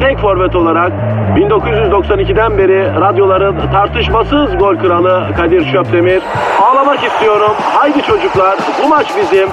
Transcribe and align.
tek 0.00 0.18
forvet 0.18 0.56
olarak 0.56 0.92
1992'den 1.36 2.58
beri 2.58 3.00
radyoların 3.00 3.72
tartışmasız 3.72 4.58
gol 4.58 4.76
kralı 4.76 5.34
Kadir 5.36 5.72
Şöpdemir. 5.72 6.22
Ağlamak 6.62 7.04
istiyorum. 7.04 7.52
Haydi 7.74 8.02
çocuklar 8.02 8.58
bu 8.82 8.88
maç 8.88 9.06
bizim. 9.22 9.48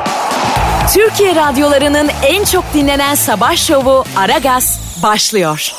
Türkiye 0.93 1.35
radyolarının 1.35 2.09
en 2.27 2.43
çok 2.43 2.63
dinlenen 2.73 3.15
sabah 3.15 3.55
şovu 3.55 4.03
Aragaz 4.17 4.99
başlıyor. 5.03 5.71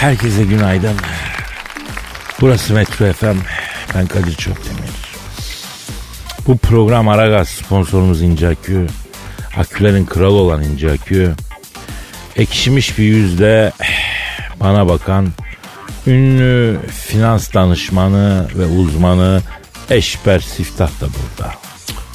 Herkese 0.00 0.44
günaydın. 0.44 0.96
Burası 2.40 2.74
Metro 2.74 3.12
FM. 3.12 3.38
Ben 3.94 4.06
Kadir 4.06 4.34
Çöptemir. 4.34 5.14
Bu 6.46 6.58
program 6.58 7.08
Aragaz 7.08 7.48
sponsorumuz 7.48 8.22
İnce 8.22 8.48
Akü. 8.48 8.86
Akülerin 9.58 10.06
kralı 10.06 10.34
olan 10.34 10.62
İnce 10.62 10.92
Akü. 10.92 11.32
Ekşimiş 12.36 12.98
bir 12.98 13.04
yüzle 13.04 13.72
bana 14.60 14.88
bakan 14.88 15.28
ünlü 16.06 16.78
finans 17.06 17.54
danışmanı 17.54 18.48
ve 18.54 18.66
uzmanı 18.66 19.40
Eşber 19.90 20.40
Siftah 20.40 20.88
da 20.88 21.06
burada. 21.06 21.52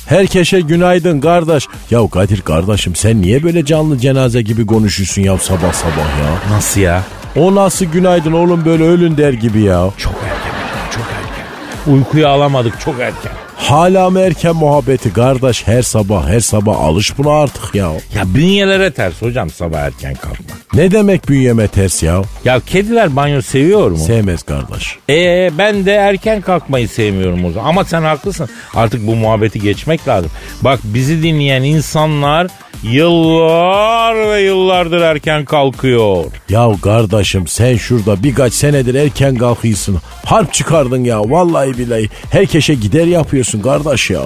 Herkese 0.05 0.61
günaydın 0.61 1.21
kardeş. 1.21 1.67
Ya 1.91 2.09
Kadir 2.09 2.41
kardeşim 2.41 2.95
sen 2.95 3.21
niye 3.21 3.43
böyle 3.43 3.65
canlı 3.65 3.97
cenaze 3.97 4.41
gibi 4.41 4.65
konuşuyorsun 4.65 5.21
ya 5.21 5.37
sabah 5.37 5.73
sabah 5.73 6.19
ya? 6.19 6.55
Nasıl 6.55 6.81
ya? 6.81 7.03
O 7.35 7.55
nasıl 7.55 7.85
günaydın 7.85 8.31
oğlum 8.33 8.65
böyle 8.65 8.83
ölün 8.83 9.17
der 9.17 9.33
gibi 9.33 9.61
ya. 9.61 9.89
Çok 9.97 10.13
erken 10.13 10.91
çok 10.91 11.03
erken. 11.03 11.93
Uykuyu 11.93 12.27
alamadık 12.27 12.79
çok 12.79 12.99
erken. 12.99 13.31
Hala 13.59 14.09
mı 14.09 14.19
erken 14.19 14.55
muhabbeti 14.55 15.13
kardeş 15.13 15.67
her 15.67 15.81
sabah 15.81 16.27
her 16.27 16.39
sabah 16.39 16.79
alış 16.79 17.17
buna 17.17 17.31
artık 17.41 17.75
ya. 17.75 17.91
Ya 18.15 18.23
bünyelere 18.25 18.91
ters 18.93 19.21
hocam 19.21 19.49
sabah 19.49 19.79
erken 19.79 20.15
kalkmak. 20.15 20.57
Ne 20.73 20.91
demek 20.91 21.29
bünyeme 21.29 21.67
ters 21.67 22.03
ya? 22.03 22.21
Ya 22.45 22.59
kediler 22.59 23.15
banyo 23.15 23.41
seviyor 23.41 23.91
mu? 23.91 23.97
Sevmez 23.97 24.43
kardeş. 24.43 24.97
Ee 25.09 25.51
ben 25.57 25.85
de 25.85 25.91
erken 25.93 26.41
kalkmayı 26.41 26.89
sevmiyorum 26.89 27.45
o 27.45 27.51
zaman. 27.51 27.69
Ama 27.69 27.83
sen 27.85 28.01
haklısın. 28.01 28.49
Artık 28.75 29.07
bu 29.07 29.15
muhabbeti 29.15 29.59
geçmek 29.59 30.07
lazım. 30.07 30.31
Bak 30.61 30.79
bizi 30.83 31.23
dinleyen 31.23 31.63
insanlar 31.63 32.47
yıllar 32.83 34.29
ve 34.29 34.41
yıllardır 34.41 35.01
erken 35.01 35.45
kalkıyor. 35.45 36.23
Ya 36.49 36.71
kardeşim 36.83 37.47
sen 37.47 37.77
şurada 37.77 38.23
birkaç 38.23 38.53
senedir 38.53 38.95
erken 38.95 39.35
kalkıyorsun. 39.35 39.97
Harp 40.25 40.53
çıkardın 40.53 41.03
ya 41.03 41.21
vallahi 41.21 41.77
billahi. 41.77 42.09
Herkese 42.31 42.73
gider 42.73 43.05
yapıyorsun 43.05 43.61
kardeş 43.61 44.09
ya. 44.09 44.21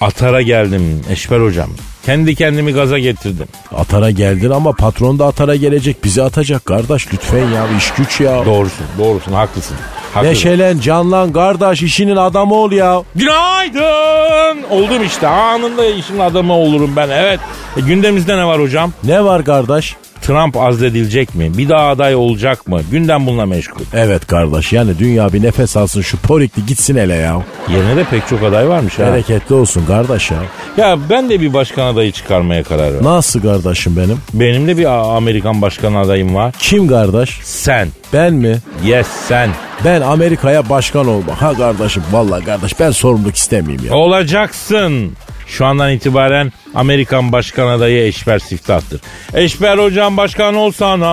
Atara 0.00 0.42
geldim 0.42 1.00
Eşber 1.10 1.40
hocam. 1.40 1.70
Kendi 2.06 2.34
kendimi 2.34 2.72
gaza 2.72 2.98
getirdim. 2.98 3.46
Atara 3.76 4.10
geldin 4.10 4.50
ama 4.50 4.72
patron 4.72 5.18
da 5.18 5.26
atara 5.26 5.56
gelecek. 5.56 6.04
Bizi 6.04 6.22
atacak 6.22 6.64
kardeş 6.64 7.12
lütfen 7.14 7.38
ya 7.38 7.66
iş 7.78 7.90
güç 7.90 8.20
ya. 8.20 8.44
Doğrusun 8.46 8.86
doğrusun 8.98 9.32
haklısın. 9.32 9.76
haklısın. 10.14 10.30
Neşelen 10.34 10.80
canlan 10.80 11.32
kardeş 11.32 11.82
işinin 11.82 12.16
adamı 12.16 12.54
ol 12.54 12.72
ya. 12.72 13.02
Günaydın. 13.14 14.62
Oldum 14.70 15.04
işte 15.06 15.28
anında 15.28 15.86
işin 15.86 16.18
adamı 16.18 16.52
olurum 16.52 16.92
ben 16.96 17.08
evet. 17.08 17.40
E, 17.76 17.80
gündemimizde 17.80 18.36
ne 18.36 18.46
var 18.46 18.60
hocam? 18.60 18.92
Ne 19.04 19.24
var 19.24 19.44
kardeş? 19.44 19.96
Trump 20.26 20.56
azledilecek 20.56 21.34
mi? 21.34 21.58
Bir 21.58 21.68
daha 21.68 21.88
aday 21.88 22.14
olacak 22.14 22.68
mı? 22.68 22.80
Gündem 22.90 23.26
bununla 23.26 23.46
meşgul. 23.46 23.80
Evet 23.94 24.26
kardeş 24.26 24.72
yani 24.72 24.98
dünya 24.98 25.32
bir 25.32 25.42
nefes 25.42 25.76
alsın 25.76 26.00
şu 26.00 26.16
porikli 26.18 26.66
gitsin 26.66 26.96
hele 26.96 27.14
ya. 27.14 27.42
Yerine 27.72 27.96
de 27.96 28.04
pek 28.04 28.28
çok 28.28 28.42
aday 28.42 28.68
varmış 28.68 28.98
ha. 28.98 29.02
Bereketli 29.02 29.54
olsun 29.54 29.86
kardeş 29.86 30.30
ya. 30.30 30.38
Ya 30.76 30.98
ben 31.10 31.30
de 31.30 31.40
bir 31.40 31.52
başkan 31.52 31.86
adayı 31.86 32.12
çıkarmaya 32.12 32.62
karar 32.62 32.92
verdim. 32.92 33.04
Nasıl 33.04 33.42
kardeşim 33.42 33.96
benim? 33.96 34.18
Benim 34.34 34.68
de 34.68 34.76
bir 34.76 35.16
Amerikan 35.16 35.62
başkan 35.62 35.94
adayım 35.94 36.34
var. 36.34 36.54
Kim 36.58 36.88
kardeş? 36.88 37.40
Sen. 37.42 37.88
Ben 38.12 38.34
mi? 38.34 38.56
Yes 38.84 39.06
sen. 39.28 39.50
Ben 39.84 40.00
Amerika'ya 40.00 40.68
başkan 40.68 41.08
olmak. 41.08 41.42
Ha 41.42 41.54
kardeşim 41.54 42.02
vallahi 42.12 42.44
kardeş 42.44 42.80
ben 42.80 42.90
sorumluluk 42.90 43.36
istemeyeyim 43.36 43.86
ya. 43.86 43.94
Olacaksın. 43.94 45.12
Şu 45.54 45.66
andan 45.66 45.92
itibaren 45.92 46.52
Amerikan 46.74 47.32
başkan 47.32 47.66
adayı 47.66 48.06
Eşber 48.06 48.38
Siftah'tır. 48.38 49.00
Eşber 49.34 49.78
hocam 49.78 50.16
başkan 50.16 50.54
olsana, 50.54 51.08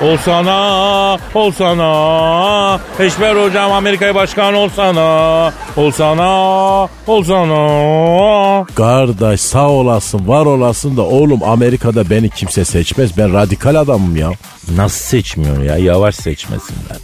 olsana, 0.00 1.18
olsana. 1.34 2.80
Eşber 2.98 3.36
hocam 3.36 3.72
Amerika'ya 3.72 4.14
başkan 4.14 4.54
olsana, 4.54 5.52
olsana, 5.76 6.88
olsana. 7.06 8.64
Kardeş 8.74 9.40
sağ 9.40 9.68
olasın 9.68 10.28
var 10.28 10.46
olasın 10.46 10.96
da 10.96 11.02
oğlum 11.02 11.42
Amerika'da 11.42 12.10
beni 12.10 12.30
kimse 12.30 12.64
seçmez. 12.64 13.18
Ben 13.18 13.34
radikal 13.34 13.74
adamım 13.74 14.16
ya. 14.16 14.30
Nasıl 14.76 15.04
seçmiyor 15.04 15.62
ya? 15.62 15.76
Yavaş 15.76 16.14
seçmesinler. 16.14 16.98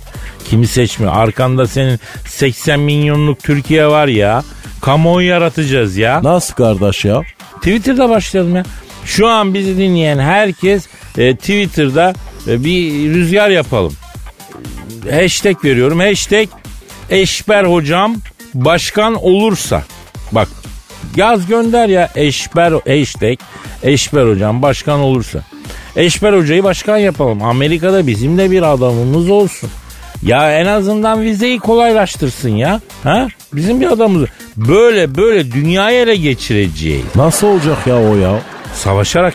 Kimi 0.48 0.66
seçmiyor? 0.66 1.12
Arkanda 1.16 1.66
senin 1.66 2.00
80 2.26 2.80
milyonluk 2.80 3.42
Türkiye 3.42 3.86
var 3.86 4.06
ya. 4.06 4.42
Kamuoyu 4.80 5.28
yaratacağız 5.28 5.96
ya. 5.96 6.20
Nasıl 6.22 6.54
kardeş 6.54 7.04
ya? 7.04 7.22
Twitter'da 7.56 8.08
başlayalım 8.08 8.56
ya. 8.56 8.64
Şu 9.04 9.28
an 9.28 9.54
bizi 9.54 9.76
dinleyen 9.78 10.18
herkes 10.18 10.86
e, 11.18 11.36
Twitter'da 11.36 12.14
e, 12.48 12.64
bir 12.64 12.92
rüzgar 13.14 13.48
yapalım. 13.50 13.92
Hashtag 15.10 15.64
veriyorum. 15.64 16.00
Hashtag 16.00 16.48
Eşber 17.10 17.64
hocam 17.64 18.16
başkan 18.54 19.14
olursa. 19.14 19.82
Bak 20.32 20.48
yaz 21.16 21.46
gönder 21.46 21.88
ya 21.88 22.08
Eşber 22.14 22.72
hashtag 22.72 23.38
Eşber 23.82 24.26
hocam 24.26 24.62
başkan 24.62 25.00
olursa. 25.00 25.40
Eşber 25.96 26.32
hocayı 26.32 26.64
başkan 26.64 26.96
yapalım. 26.96 27.42
Amerika'da 27.42 28.06
bizim 28.06 28.38
de 28.38 28.50
bir 28.50 28.62
adamımız 28.62 29.30
olsun. 29.30 29.70
Ya 30.22 30.60
en 30.60 30.66
azından 30.66 31.22
vizeyi 31.22 31.58
kolaylaştırsın 31.58 32.48
ya. 32.48 32.80
Ha? 33.02 33.28
Bizim 33.52 33.80
bir 33.80 33.86
adamımız. 33.86 34.28
Böyle 34.56 35.16
böyle 35.16 35.52
dünyayı 35.52 36.00
ele 36.00 36.16
geçireceğiz. 36.16 37.04
Nasıl 37.14 37.46
olacak 37.46 37.86
ya 37.86 37.96
o 37.96 38.16
ya? 38.16 38.38
Savaşarak 38.74 39.34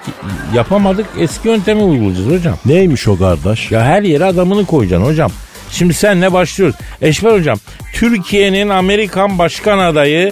yapamadık 0.53 1.05
eski 1.19 1.47
yöntemi 1.47 1.83
uygulayacağız 1.83 2.31
hocam. 2.31 2.57
Neymiş 2.65 3.07
o 3.07 3.17
kardeş? 3.17 3.71
Ya 3.71 3.83
her 3.83 4.01
yere 4.01 4.25
adamını 4.25 4.65
koyacaksın 4.65 5.05
hocam. 5.05 5.31
Şimdi 5.71 5.93
senle 5.93 6.33
başlıyoruz. 6.33 6.75
Eşber 7.01 7.31
hocam 7.31 7.57
Türkiye'nin 7.93 8.69
Amerikan 8.69 9.39
başkan 9.39 9.79
adayı 9.79 10.31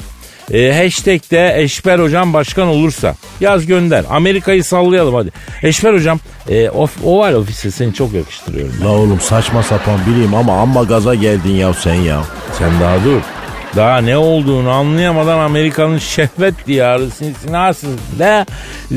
e, 0.53 0.83
hashtag'te 0.83 1.53
Eşber 1.57 1.99
hocam 1.99 2.33
başkan 2.33 2.67
olursa 2.67 3.15
yaz 3.39 3.65
gönder. 3.65 4.05
Amerika'yı 4.09 4.63
sallayalım 4.63 5.15
hadi. 5.15 5.31
Eşber 5.63 5.93
hocam 5.93 6.19
e, 6.49 6.69
of, 6.69 6.91
oval 7.03 7.33
ofisi 7.33 7.71
seni 7.71 7.93
çok 7.93 8.13
yakıştırıyorum. 8.13 8.73
ben. 8.79 8.85
La 8.85 8.91
oğlum 8.91 9.19
saçma 9.19 9.63
sapan 9.63 9.99
bileyim 10.07 10.33
ama 10.33 10.61
amma 10.61 10.83
gaza 10.83 11.15
geldin 11.15 11.55
ya 11.55 11.73
sen 11.73 11.93
ya. 11.93 12.21
Sen 12.59 12.69
daha 12.81 12.95
dur. 13.05 13.21
Daha 13.75 13.97
ne 13.97 14.17
olduğunu 14.17 14.69
anlayamadan 14.69 15.39
Amerika'nın 15.39 15.97
şehvet 15.97 16.67
diyarı 16.67 17.09
Cincinnati'de 17.19 18.45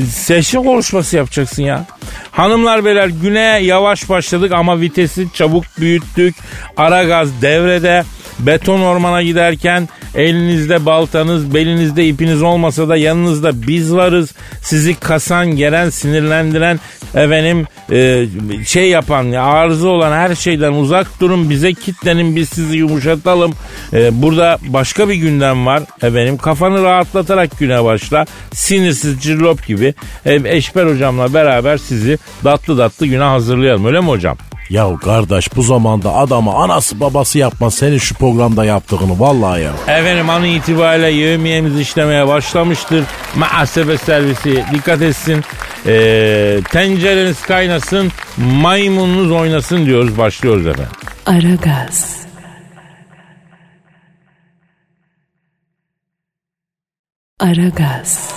seçim 0.09 0.63
konuşması 0.63 1.17
yapacaksın 1.17 1.63
ya. 1.63 1.85
Hanımlar 2.31 2.85
beyler 2.85 3.07
güne 3.07 3.59
yavaş 3.63 4.09
başladık 4.09 4.51
ama 4.51 4.81
vitesi 4.81 5.27
çabuk 5.33 5.63
büyüttük. 5.79 6.35
Ara 6.77 7.03
gaz 7.03 7.41
devrede. 7.41 8.03
Beton 8.39 8.81
ormana 8.81 9.21
giderken 9.23 9.89
elinizde 10.15 10.85
baltanız, 10.85 11.53
belinizde 11.53 12.07
ipiniz 12.07 12.41
olmasa 12.41 12.89
da 12.89 12.97
yanınızda 12.97 13.67
biz 13.67 13.93
varız. 13.93 14.33
Sizi 14.67 14.95
kasan, 14.95 15.55
gelen, 15.55 15.89
sinirlendiren, 15.89 16.79
efendim 17.15 17.65
e, 17.91 18.25
şey 18.65 18.89
yapan, 18.89 19.31
arıza 19.31 19.87
olan 19.87 20.11
her 20.11 20.35
şeyden 20.35 20.73
uzak 20.73 21.19
durun. 21.21 21.49
Bize 21.49 21.73
kitlenin, 21.73 22.35
biz 22.35 22.49
sizi 22.49 22.77
yumuşatalım. 22.77 23.53
E, 23.93 24.21
burada 24.21 24.57
başka 24.67 25.09
bir 25.09 25.15
gündem 25.15 25.65
var. 25.65 25.83
Efendim 26.01 26.37
kafanı 26.37 26.83
rahatlatarak 26.83 27.59
güne 27.59 27.83
başla. 27.83 28.25
Sinirsiz 28.53 29.21
cillop 29.21 29.67
gibi. 29.67 29.93
E, 30.25 30.41
Eşber 30.45 30.85
hocamla 30.85 31.33
beraber 31.33 31.77
sizi 31.77 32.17
tatlı 32.43 32.77
tatlı 32.77 33.07
güne 33.07 33.23
hazırlayalım. 33.23 33.85
Öyle 33.85 33.99
mi 33.99 34.07
hocam? 34.07 34.37
Ya 34.69 34.97
kardeş 35.03 35.55
bu 35.55 35.63
zamanda 35.63 36.13
adamı 36.13 36.53
anası 36.53 36.99
babası 36.99 37.37
yapmaz 37.37 37.73
senin 37.73 37.97
şu 37.97 38.15
programda 38.15 38.65
yaptığını 38.65 39.19
vallahi 39.19 39.61
ya. 39.61 39.71
Efendim 39.87 40.29
an 40.29 40.43
itibariyle 40.43 41.09
yevmiyemiz 41.09 41.79
işlemeye 41.79 42.27
başlamıştır. 42.27 43.03
Muhasebe 43.35 43.97
servisi 43.97 44.56
dikkat 44.73 45.01
etsin. 45.01 45.43
Ee, 45.85 46.59
tencereniz 46.71 47.41
kaynasın, 47.41 48.11
maymununuz 48.37 49.31
oynasın 49.31 49.85
diyoruz. 49.85 50.17
Başlıyoruz 50.17 50.67
efendim. 50.67 50.91
Aragaz. 51.25 52.17
Aragaz. 57.39 58.33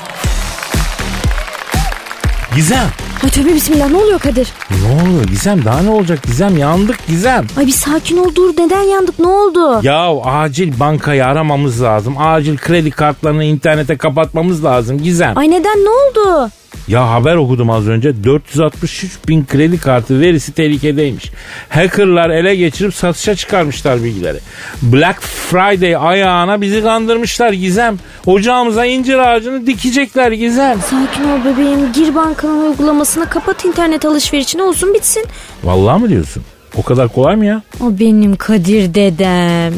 Gizem. 2.56 2.88
Ay 3.24 3.30
tövbe 3.30 3.54
bismillah 3.54 3.90
ne 3.90 3.96
oluyor 3.96 4.18
Kadir? 4.20 4.52
Ne 4.70 5.02
oluyor 5.02 5.24
Gizem? 5.24 5.64
Daha 5.64 5.82
ne 5.82 5.90
olacak 5.90 6.22
Gizem? 6.22 6.58
Yandık 6.58 7.06
Gizem. 7.06 7.46
Ay 7.58 7.66
bir 7.66 7.72
sakin 7.72 8.16
ol 8.16 8.34
dur 8.34 8.50
neden 8.58 8.80
yandık 8.82 9.18
ne 9.18 9.26
oldu? 9.26 9.80
Ya 9.82 10.08
acil 10.24 10.80
bankayı 10.80 11.26
aramamız 11.26 11.82
lazım. 11.82 12.14
Acil 12.18 12.56
kredi 12.56 12.90
kartlarını 12.90 13.44
internete 13.44 13.96
kapatmamız 13.96 14.64
lazım 14.64 14.98
Gizem. 15.02 15.38
Ay 15.38 15.50
neden 15.50 15.78
ne 15.84 15.88
oldu? 15.88 16.50
Ya 16.90 17.10
haber 17.10 17.36
okudum 17.36 17.70
az 17.70 17.88
önce 17.88 18.24
463 18.24 19.18
bin 19.28 19.46
kredi 19.46 19.78
kartı 19.78 20.20
verisi 20.20 20.52
tehlikedeymiş. 20.52 21.30
Hackerlar 21.68 22.30
ele 22.30 22.56
geçirip 22.56 22.94
satışa 22.94 23.34
çıkarmışlar 23.34 24.04
bilgileri. 24.04 24.38
Black 24.82 25.20
Friday 25.22 25.96
ayağına 25.96 26.60
bizi 26.60 26.82
kandırmışlar 26.82 27.52
Gizem. 27.52 27.98
Ocağımıza 28.26 28.84
incir 28.84 29.18
ağacını 29.18 29.66
dikecekler 29.66 30.32
Gizem. 30.32 30.78
Sakin 30.80 31.24
ol 31.24 31.44
bebeğim 31.44 31.92
gir 31.92 32.14
bankanın 32.14 32.70
uygulamasını 32.70 33.28
kapat 33.28 33.64
internet 33.64 34.04
alışverişini 34.04 34.62
olsun 34.62 34.94
bitsin. 34.94 35.24
Vallahi 35.64 36.00
mı 36.00 36.08
diyorsun? 36.08 36.42
O 36.76 36.82
kadar 36.82 37.08
kolay 37.08 37.36
mı 37.36 37.46
ya? 37.46 37.62
O 37.80 37.98
benim 37.98 38.36
Kadir 38.36 38.94
dedem. 38.94 39.74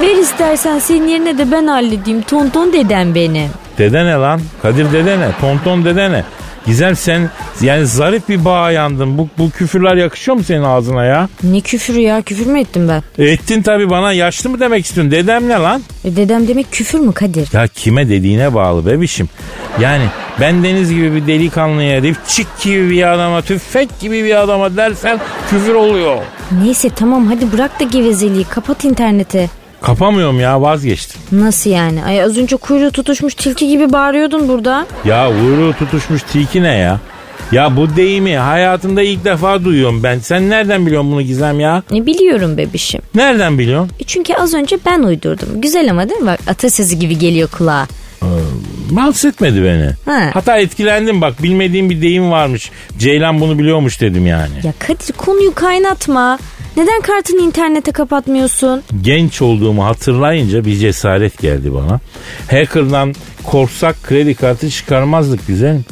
Ver 0.00 0.22
istersen 0.22 0.78
senin 0.78 1.08
yerine 1.08 1.38
de 1.38 1.52
ben 1.52 1.66
halledeyim 1.66 2.22
tonton 2.22 2.72
dedem 2.72 3.14
benim. 3.14 3.48
Dede 3.78 4.04
ne 4.04 4.12
lan? 4.12 4.40
Kadir 4.62 4.92
dede 4.92 5.20
ne? 5.20 5.28
Tonton 5.40 5.84
dede 5.84 6.10
ne? 6.12 6.24
Gizem 6.66 6.96
sen 6.96 7.30
yani 7.60 7.86
zarif 7.86 8.28
bir 8.28 8.44
bağa 8.44 8.70
yandın. 8.70 9.18
Bu, 9.18 9.28
bu 9.38 9.50
küfürler 9.50 9.96
yakışıyor 9.96 10.36
mu 10.36 10.44
senin 10.44 10.62
ağzına 10.62 11.04
ya? 11.04 11.28
Ne 11.42 11.60
küfürü 11.60 11.98
ya 12.00 12.22
küfür 12.22 12.46
mü 12.46 12.60
ettim 12.60 12.88
ben? 12.88 13.24
Ettin 13.24 13.62
tabii 13.62 13.90
bana 13.90 14.12
yaşlı 14.12 14.50
mı 14.50 14.60
demek 14.60 14.84
istiyorsun? 14.86 15.10
Dedem 15.12 15.48
ne 15.48 15.54
lan? 15.54 15.82
E, 16.04 16.16
dedem 16.16 16.48
demek 16.48 16.72
küfür 16.72 16.98
mü 16.98 17.12
Kadir? 17.12 17.48
Ya 17.52 17.66
kime 17.66 18.08
dediğine 18.08 18.54
bağlı 18.54 18.86
bebişim. 18.86 19.28
Yani 19.80 20.04
ben 20.40 20.64
Deniz 20.64 20.90
gibi 20.94 21.14
bir 21.14 21.26
delikanlıya, 21.26 22.02
Rifçik 22.02 22.46
gibi 22.62 22.90
bir 22.90 23.12
adama, 23.12 23.42
tüfek 23.42 24.00
gibi 24.00 24.24
bir 24.24 24.42
adama 24.42 24.76
dersen 24.76 25.20
küfür 25.50 25.74
oluyor. 25.74 26.16
Neyse 26.64 26.90
tamam 26.96 27.26
hadi 27.26 27.52
bırak 27.52 27.80
da 27.80 27.84
gevezeliği 27.84 28.44
kapat 28.44 28.84
interneti. 28.84 29.50
Kapamıyorum 29.86 30.40
ya 30.40 30.62
vazgeçtim. 30.62 31.20
Nasıl 31.32 31.70
yani? 31.70 32.04
Ay 32.04 32.22
az 32.22 32.38
önce 32.38 32.56
kuyruğu 32.56 32.90
tutuşmuş 32.90 33.34
tilki 33.34 33.68
gibi 33.68 33.92
bağırıyordun 33.92 34.48
burada. 34.48 34.86
Ya 35.04 35.30
uyruğu 35.30 35.72
tutuşmuş 35.72 36.22
tilki 36.22 36.62
ne 36.62 36.74
ya? 36.74 37.00
Ya 37.52 37.76
bu 37.76 37.96
deyimi 37.96 38.36
hayatımda 38.36 39.02
ilk 39.02 39.24
defa 39.24 39.64
duyuyorum 39.64 40.02
ben. 40.02 40.18
Sen 40.18 40.50
nereden 40.50 40.86
biliyorsun 40.86 41.12
bunu 41.12 41.22
Gizem 41.22 41.60
ya? 41.60 41.82
Ne 41.90 42.06
biliyorum 42.06 42.56
bebişim. 42.56 43.00
Nereden 43.14 43.58
biliyorsun? 43.58 43.90
E 44.00 44.04
çünkü 44.04 44.34
az 44.34 44.54
önce 44.54 44.78
ben 44.86 45.02
uydurdum. 45.02 45.48
Güzel 45.60 45.90
ama 45.90 46.08
değil 46.08 46.20
mi? 46.20 46.26
Bak 46.26 46.40
atasözü 46.46 46.96
gibi 46.96 47.18
geliyor 47.18 47.48
kulağa. 47.48 47.86
Rahatsız 48.96 49.24
etmedi 49.24 49.64
beni. 49.64 49.90
Ha. 50.04 50.30
Hatta 50.34 50.58
etkilendim 50.58 51.20
bak 51.20 51.42
bilmediğim 51.42 51.90
bir 51.90 52.02
deyim 52.02 52.30
varmış. 52.30 52.70
Ceylan 52.98 53.40
bunu 53.40 53.58
biliyormuş 53.58 54.00
dedim 54.00 54.26
yani. 54.26 54.54
Ya 54.62 54.72
Kadir 54.78 55.12
konuyu 55.12 55.54
kaynatma. 55.54 56.38
Neden 56.76 57.00
kartını 57.00 57.40
internete 57.40 57.92
kapatmıyorsun? 57.92 58.82
Genç 59.02 59.42
olduğumu 59.42 59.84
hatırlayınca 59.84 60.64
bir 60.64 60.76
cesaret 60.76 61.38
geldi 61.38 61.74
bana. 61.74 62.00
Hacker'dan 62.50 63.14
korksak 63.44 64.02
kredi 64.02 64.34
kartı 64.34 64.70
çıkarmazdık 64.70 65.46
güzelim. 65.46 65.84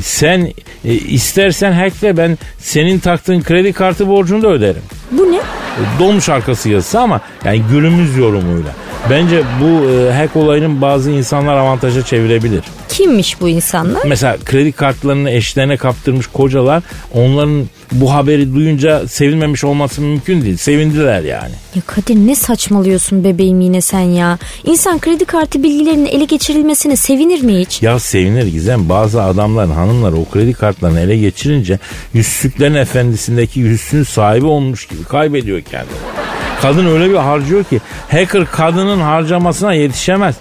Sen 0.00 0.52
e, 0.84 0.94
istersen 0.94 1.72
hackle 1.72 2.16
ben 2.16 2.38
senin 2.58 2.98
taktığın 2.98 3.42
kredi 3.42 3.72
kartı 3.72 4.08
borcunu 4.08 4.42
da 4.42 4.48
öderim. 4.48 4.82
Bu 5.10 5.32
ne? 5.32 5.36
E, 5.36 5.82
Dolmuş 5.98 6.28
arkası 6.28 6.68
yazısı 6.68 7.00
ama 7.00 7.20
yani 7.44 7.62
günümüz 7.70 8.16
yorumuyla. 8.16 8.70
Bence 9.10 9.42
bu 9.60 9.90
e, 9.90 10.12
hack 10.12 10.36
olayının 10.36 10.82
bazı 10.82 11.10
insanlar 11.10 11.56
avantaja 11.56 12.02
çevirebilir. 12.02 12.62
Kimmiş 12.88 13.40
bu 13.40 13.48
insanlar? 13.48 14.02
Mesela 14.06 14.36
kredi 14.44 14.72
kartlarını 14.72 15.30
eşlerine 15.30 15.76
kaptırmış 15.76 16.26
kocalar 16.26 16.82
onların 17.14 17.64
bu 17.92 18.14
haberi 18.14 18.54
duyunca 18.54 19.08
sevinmemiş 19.08 19.64
olması 19.64 20.00
mümkün 20.00 20.42
değil. 20.42 20.56
Sevindiler 20.56 21.22
yani. 21.22 21.52
Ya 21.74 21.82
Kadir 21.86 22.14
ne 22.14 22.34
saçmalıyorsun 22.34 23.24
bebeğim 23.24 23.60
yine 23.60 23.80
sen 23.80 24.00
ya. 24.00 24.38
İnsan 24.64 24.98
kredi 24.98 25.24
kartı 25.24 25.62
bilgilerinin 25.62 26.06
ele 26.06 26.24
geçirilmesine 26.24 26.96
sevinir 26.96 27.42
mi 27.42 27.60
hiç? 27.60 27.82
Ya 27.82 27.98
sevinir 27.98 28.46
Gizem 28.46 28.88
bazı 28.88 29.22
adamların 29.22 29.70
hanımları 29.70 30.16
o 30.16 30.24
kredi 30.24 30.52
kartlarını 30.52 31.00
ele 31.00 31.16
geçirince 31.16 31.78
yüzsüklerin 32.14 32.74
efendisindeki 32.74 33.60
yüzsün 33.60 34.02
sahibi 34.02 34.46
olmuş 34.46 34.86
gibi 34.86 35.04
kaybediyor 35.04 35.60
kendini. 35.60 35.96
Kadın 36.62 36.86
öyle 36.86 37.10
bir 37.10 37.16
harcıyor 37.16 37.64
ki 37.64 37.80
hacker 38.10 38.46
kadının 38.46 39.00
harcamasına 39.00 39.72
yetişemez. 39.74 40.34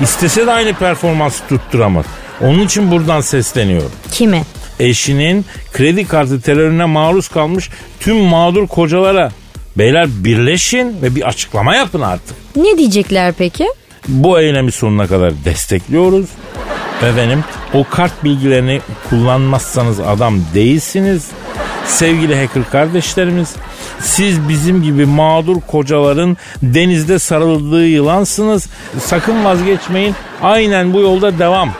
İstese 0.00 0.46
de 0.46 0.52
aynı 0.52 0.74
performansı 0.74 1.42
tutturamaz. 1.48 2.04
Onun 2.40 2.60
için 2.60 2.90
buradan 2.90 3.20
sesleniyorum. 3.20 3.90
Kime? 4.12 4.42
Eşinin 4.82 5.44
kredi 5.72 6.08
kartı 6.08 6.40
terörüne 6.40 6.84
maruz 6.84 7.28
kalmış 7.28 7.70
tüm 8.00 8.16
mağdur 8.16 8.66
kocalara. 8.66 9.30
Beyler 9.78 10.08
birleşin 10.08 11.02
ve 11.02 11.14
bir 11.14 11.28
açıklama 11.28 11.74
yapın 11.74 12.00
artık. 12.00 12.36
Ne 12.56 12.78
diyecekler 12.78 13.34
peki? 13.38 13.66
Bu 14.08 14.40
eylemi 14.40 14.72
sonuna 14.72 15.06
kadar 15.06 15.32
destekliyoruz. 15.44 16.26
Efendim 17.02 17.44
o 17.74 17.84
kart 17.90 18.24
bilgilerini 18.24 18.80
kullanmazsanız 19.10 20.00
adam 20.00 20.40
değilsiniz. 20.54 21.26
Sevgili 21.86 22.46
hacker 22.46 22.70
kardeşlerimiz 22.70 23.54
siz 24.00 24.48
bizim 24.48 24.82
gibi 24.82 25.06
mağdur 25.06 25.56
kocaların 25.60 26.36
denizde 26.62 27.18
sarıldığı 27.18 27.86
yılansınız. 27.86 28.68
Sakın 29.00 29.44
vazgeçmeyin. 29.44 30.14
Aynen 30.42 30.92
bu 30.92 31.00
yolda 31.00 31.38
devam 31.38 31.70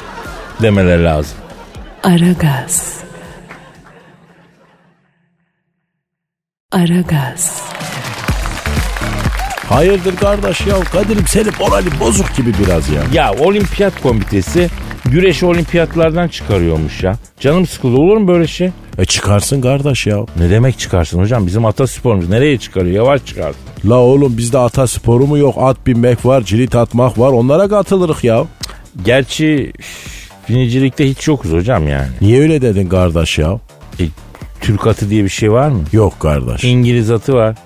demeleri 0.63 1.05
lazım. 1.05 1.42
Aragaz. 2.03 3.01
Aragaz. 6.73 7.63
Hayırdır 9.69 10.17
kardeş 10.17 10.67
ya 10.67 10.81
Kadir'im 10.81 11.27
senin 11.27 11.53
moralin 11.61 11.93
bozuk 12.01 12.37
gibi 12.37 12.53
biraz 12.65 12.89
ya. 12.89 13.03
Ya 13.13 13.33
olimpiyat 13.33 14.03
komitesi 14.03 14.69
güreşi 15.05 15.47
olimpiyatlardan 15.47 16.29
çıkarıyormuş 16.29 17.03
ya. 17.03 17.17
Canım 17.41 17.67
sıkıldı 17.67 17.97
olur 17.97 18.17
mu 18.17 18.29
böyle 18.29 18.47
şey? 18.47 18.71
E 18.99 19.05
çıkarsın 19.05 19.61
kardeş 19.61 20.07
ya. 20.07 20.19
Ne 20.39 20.51
demek 20.51 20.79
çıkarsın 20.79 21.19
hocam? 21.19 21.47
Bizim 21.47 21.65
atasporumuz 21.65 22.29
nereye 22.29 22.59
çıkarıyor? 22.59 22.97
Yavaş 22.97 23.25
çıkarsın. 23.25 23.61
La 23.85 23.99
oğlum 23.99 24.39
bizde 24.39 24.59
ata 24.59 24.87
sporu 24.87 25.27
mu 25.27 25.39
yok? 25.39 25.55
At 25.59 25.87
binmek 25.87 26.27
var, 26.27 26.43
cirit 26.43 26.75
atmak 26.75 27.19
var. 27.19 27.33
Onlara 27.33 27.69
katılırız 27.69 28.25
ya. 28.25 28.45
Gerçi 29.05 29.73
üf, 29.79 30.22
binicilikte 30.53 31.09
hiç 31.09 31.29
yokuz 31.29 31.53
hocam 31.53 31.89
yani. 31.89 32.09
Niye 32.21 32.41
öyle 32.41 32.63
dedin 32.63 32.89
kardeş 32.89 33.39
ya? 33.39 33.59
E, 34.01 34.05
Türk 34.61 34.87
atı 34.87 35.11
diye 35.11 35.25
bir 35.25 35.29
şey 35.29 35.53
var 35.53 35.69
mı? 35.69 35.85
Yok 35.93 36.21
kardeş. 36.21 36.65
İngiliz 36.65 37.11
atı 37.11 37.35
var. 37.35 37.57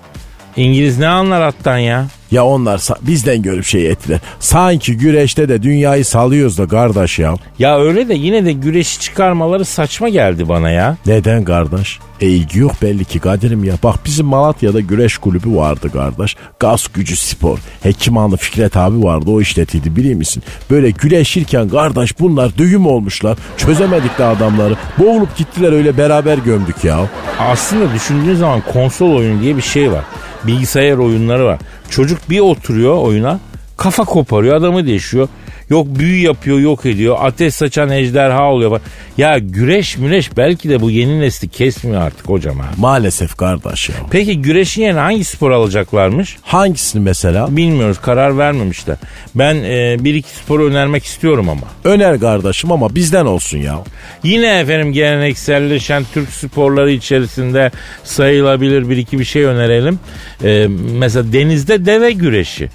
İngiliz 0.57 0.97
ne 0.99 1.07
anlar 1.07 1.41
attan 1.41 1.77
ya? 1.77 2.07
Ya 2.31 2.45
onlar 2.45 2.81
bizden 3.01 3.41
görüp 3.41 3.65
şey 3.65 3.87
ettiler. 3.87 4.19
Sanki 4.39 4.97
güreşte 4.97 5.49
de 5.49 5.63
dünyayı 5.63 6.05
salıyoruz 6.05 6.57
da 6.57 6.67
kardeş 6.67 7.19
ya. 7.19 7.35
Ya 7.59 7.79
öyle 7.79 8.07
de 8.09 8.13
yine 8.13 8.45
de 8.45 8.51
güreşi 8.51 8.99
çıkarmaları 8.99 9.65
saçma 9.65 10.09
geldi 10.09 10.49
bana 10.49 10.69
ya. 10.71 10.97
Neden 11.05 11.43
kardeş? 11.43 11.99
E 12.21 12.27
ilgi 12.27 12.59
yok 12.59 12.71
belli 12.81 13.05
ki 13.05 13.19
Kadir'im 13.19 13.63
ya. 13.63 13.73
Bak 13.83 13.95
bizim 14.05 14.25
Malatya'da 14.25 14.79
güreş 14.79 15.17
kulübü 15.17 15.55
vardı 15.55 15.91
kardeş. 15.93 16.35
Gaz 16.59 16.87
gücü 16.93 17.15
spor. 17.15 17.57
Hekimhanlı 17.83 18.37
Fikret 18.37 18.77
abi 18.77 19.03
vardı 19.03 19.31
o 19.31 19.41
işletiydi 19.41 19.95
biliyor 19.95 20.15
musun? 20.15 20.43
Böyle 20.69 20.89
güreşirken 20.89 21.69
kardeş 21.69 22.19
bunlar 22.19 22.57
düğüm 22.57 22.85
olmuşlar. 22.87 23.37
Çözemedik 23.57 24.17
de 24.19 24.23
adamları. 24.25 24.75
Boğulup 24.97 25.37
gittiler 25.37 25.71
öyle 25.71 25.97
beraber 25.97 26.37
gömdük 26.37 26.83
ya. 26.83 26.99
Aslında 27.39 27.93
düşündüğün 27.93 28.35
zaman 28.35 28.61
konsol 28.73 29.11
oyunu 29.15 29.41
diye 29.41 29.57
bir 29.57 29.61
şey 29.61 29.91
var. 29.91 30.03
Bilgisayar 30.43 30.97
oyunları 30.97 31.45
var. 31.45 31.59
Çocuk 31.89 32.29
bir 32.29 32.39
oturuyor 32.39 32.97
oyuna 32.97 33.39
kafa 33.77 34.03
koparıyor 34.03 34.55
adamı 34.55 34.87
değişiyor. 34.87 35.27
Yok 35.69 35.87
büyü 35.99 36.21
yapıyor 36.21 36.59
yok 36.59 36.85
ediyor. 36.85 37.17
Ateş 37.19 37.55
saçan 37.55 37.89
ejderha 37.89 38.51
oluyor. 38.51 38.71
Bak, 38.71 38.81
Ya 39.17 39.37
güreş 39.37 39.97
müreş 39.97 40.37
belki 40.37 40.69
de 40.69 40.81
bu 40.81 40.91
yeni 40.91 41.19
nesli 41.19 41.47
kesmiyor 41.47 42.01
artık 42.01 42.29
hocam 42.29 42.59
ha. 42.59 42.67
Maalesef 42.77 43.35
kardeş 43.35 43.89
ya. 43.89 43.95
Peki 44.11 44.41
güreşin 44.41 44.81
yerine 44.81 44.99
hangi 44.99 45.23
spor 45.23 45.51
alacaklarmış? 45.51 46.37
Hangisini 46.41 47.01
mesela? 47.01 47.57
Bilmiyoruz 47.57 47.97
karar 48.01 48.37
vermemişler. 48.37 48.97
Ben 49.35 49.55
e, 49.55 49.97
bir 49.99 50.15
iki 50.15 50.29
sporu 50.29 50.65
önermek 50.65 51.05
istiyorum 51.05 51.49
ama. 51.49 51.67
Öner 51.83 52.19
kardeşim 52.19 52.71
ama 52.71 52.95
bizden 52.95 53.25
olsun 53.25 53.57
ya. 53.57 53.79
Yine 54.23 54.59
efendim 54.59 54.93
gelenekselleşen 54.93 56.03
Türk 56.13 56.29
sporları 56.29 56.91
içerisinde 56.91 57.71
sayılabilir 58.03 58.89
bir 58.89 58.97
iki 58.97 59.19
bir 59.19 59.25
şey 59.25 59.43
önerelim. 59.43 59.99
E, 60.43 60.67
mesela 60.99 61.33
denizde 61.33 61.85
deve 61.85 62.11
güreşi. 62.11 62.69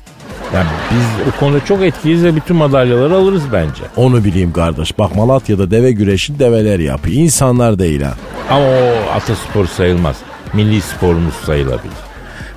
Yani 0.55 0.67
biz 0.91 1.29
o 1.29 1.41
konuda 1.41 1.65
çok 1.65 1.83
etkiliyiz 1.83 2.25
ve 2.25 2.37
bütün 2.37 2.57
madalyaları 2.57 3.15
alırız 3.15 3.43
bence. 3.53 3.83
Onu 3.97 4.25
bileyim 4.25 4.53
kardeş. 4.53 4.99
Bak 4.99 5.17
Malatya'da 5.17 5.71
deve 5.71 5.93
güreşini 5.93 6.39
develer 6.39 6.79
yapıyor. 6.79 7.17
İnsanlar 7.17 7.79
değil 7.79 8.03
ha. 8.03 8.15
Ama 8.51 8.65
o 8.65 9.13
ataspor 9.17 9.67
sayılmaz. 9.67 10.17
Milli 10.53 10.81
sporumuz 10.81 11.35
sayılabilir. 11.35 11.95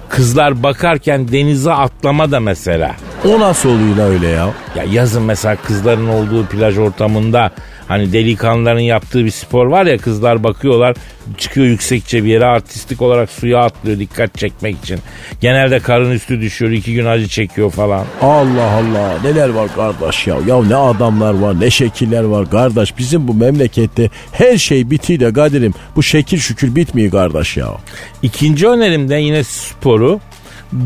Kızlar 0.09 0.63
bakarken 0.63 1.27
denize 1.31 1.71
atlama 1.71 2.31
da 2.31 2.39
mesela. 2.39 2.95
O 3.25 3.39
nasıl 3.39 3.69
oluyor 3.69 3.95
la 3.95 4.03
öyle 4.03 4.27
ya? 4.27 4.49
Ya 4.75 4.83
yazın 4.91 5.23
mesela 5.23 5.55
kızların 5.55 6.07
olduğu 6.07 6.45
plaj 6.45 6.77
ortamında 6.77 7.51
hani 7.87 8.13
delikanlıların 8.13 8.79
yaptığı 8.79 9.25
bir 9.25 9.31
spor 9.31 9.65
var 9.65 9.85
ya 9.85 9.97
kızlar 9.97 10.43
bakıyorlar 10.43 10.95
çıkıyor 11.37 11.67
yüksekçe 11.67 12.23
bir 12.23 12.29
yere 12.29 12.45
artistik 12.45 13.01
olarak 13.01 13.29
suya 13.29 13.59
atlıyor 13.59 13.99
dikkat 13.99 14.37
çekmek 14.37 14.77
için. 14.83 14.99
Genelde 15.41 15.79
karın 15.79 16.11
üstü 16.11 16.41
düşüyor 16.41 16.71
iki 16.71 16.93
gün 16.93 17.05
acı 17.05 17.27
çekiyor 17.27 17.71
falan. 17.71 18.05
Allah 18.21 18.71
Allah 18.71 19.13
neler 19.23 19.49
var 19.49 19.69
kardeş 19.75 20.27
ya. 20.27 20.35
Ya 20.47 20.63
ne 20.63 20.75
adamlar 20.75 21.33
var 21.33 21.59
ne 21.59 21.69
şekiller 21.69 22.23
var 22.23 22.49
kardeş. 22.49 22.97
Bizim 22.97 23.27
bu 23.27 23.33
memlekette 23.33 24.09
her 24.31 24.57
şey 24.57 24.91
bitiyle 24.91 25.33
Kadir'im. 25.33 25.73
Bu 25.95 26.03
şekil 26.03 26.37
şükür 26.37 26.75
bitmiyor 26.75 27.11
kardeş 27.11 27.57
ya. 27.57 27.67
İkinci 28.21 28.67
önerim 28.67 29.09
de 29.09 29.15
yine 29.15 29.43
sporu 29.43 30.19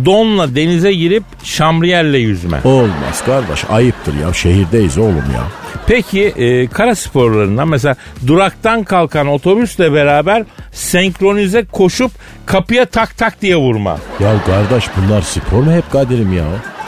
donla 0.05 0.55
denize 0.55 0.93
girip 0.93 1.23
şamriyerle 1.43 2.17
yüzme. 2.17 2.61
Olmaz 2.63 3.23
kardeş 3.25 3.65
ayıptır 3.69 4.13
ya 4.13 4.33
şehirdeyiz 4.33 4.97
oğlum 4.97 5.15
ya. 5.35 5.43
Peki 5.87 6.21
e, 6.21 6.67
kara 6.67 6.95
sporlarından 6.95 7.67
mesela 7.67 7.95
duraktan 8.27 8.83
kalkan 8.83 9.27
otobüsle 9.27 9.93
beraber 9.93 10.43
senkronize 10.71 11.65
koşup 11.65 12.11
kapıya 12.45 12.85
tak 12.85 13.17
tak 13.17 13.41
diye 13.41 13.55
vurma. 13.55 13.97
Ya 14.19 14.33
kardeş 14.45 14.85
bunlar 14.97 15.21
spor 15.21 15.63
mu 15.63 15.71
hep 15.71 15.91
Kadir'im 15.91 16.33
ya? 16.33 16.45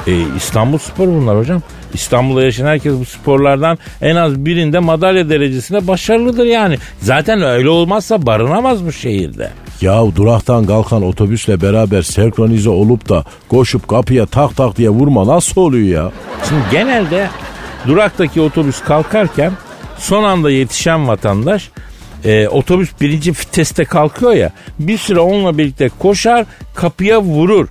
E, 0.08 0.36
İstanbul 0.38 0.78
spor 0.78 1.08
bunlar 1.08 1.38
hocam. 1.38 1.62
İstanbul'da 1.94 2.44
yaşayan 2.44 2.68
herkes 2.68 2.94
bu 3.00 3.06
sporlardan 3.06 3.78
en 4.02 4.16
az 4.16 4.46
birinde 4.46 4.80
madalya 4.80 5.30
derecesinde 5.30 5.88
başarılıdır 5.88 6.46
yani. 6.46 6.78
Zaten 7.00 7.42
öyle 7.42 7.70
olmazsa 7.70 8.26
barınamaz 8.26 8.86
bu 8.86 8.92
şehirde. 8.92 9.52
Ya 9.82 10.16
duraktan 10.16 10.66
kalkan 10.66 11.04
otobüsle 11.04 11.62
beraber 11.62 12.02
senkronize 12.02 12.70
olup 12.70 13.10
da 13.10 13.24
koşup 13.50 13.88
kapıya 13.88 14.26
tak 14.26 14.58
tak 14.58 14.78
diye 14.78 14.90
vurma 14.90 15.28
nasıl 15.28 15.62
oluyor 15.62 16.04
ya? 16.04 16.12
Şimdi 16.50 16.62
genelde 16.72 17.30
duraktaki 17.88 18.42
otobüs 18.42 18.82
kalkarken 18.82 19.52
son 19.98 20.24
anda 20.24 20.52
yetişen 20.52 21.08
vatandaş 21.08 21.70
e, 22.26 22.48
otobüs 22.48 22.90
birinci 23.02 23.32
viteste 23.32 23.86
kalkıyor 23.86 24.34
ya 24.34 24.52
bir 24.80 24.98
süre 24.98 25.20
onunla 25.20 25.58
birlikte 25.58 25.90
koşar 26.00 26.46
kapıya 26.76 27.22
vurur. 27.22 27.68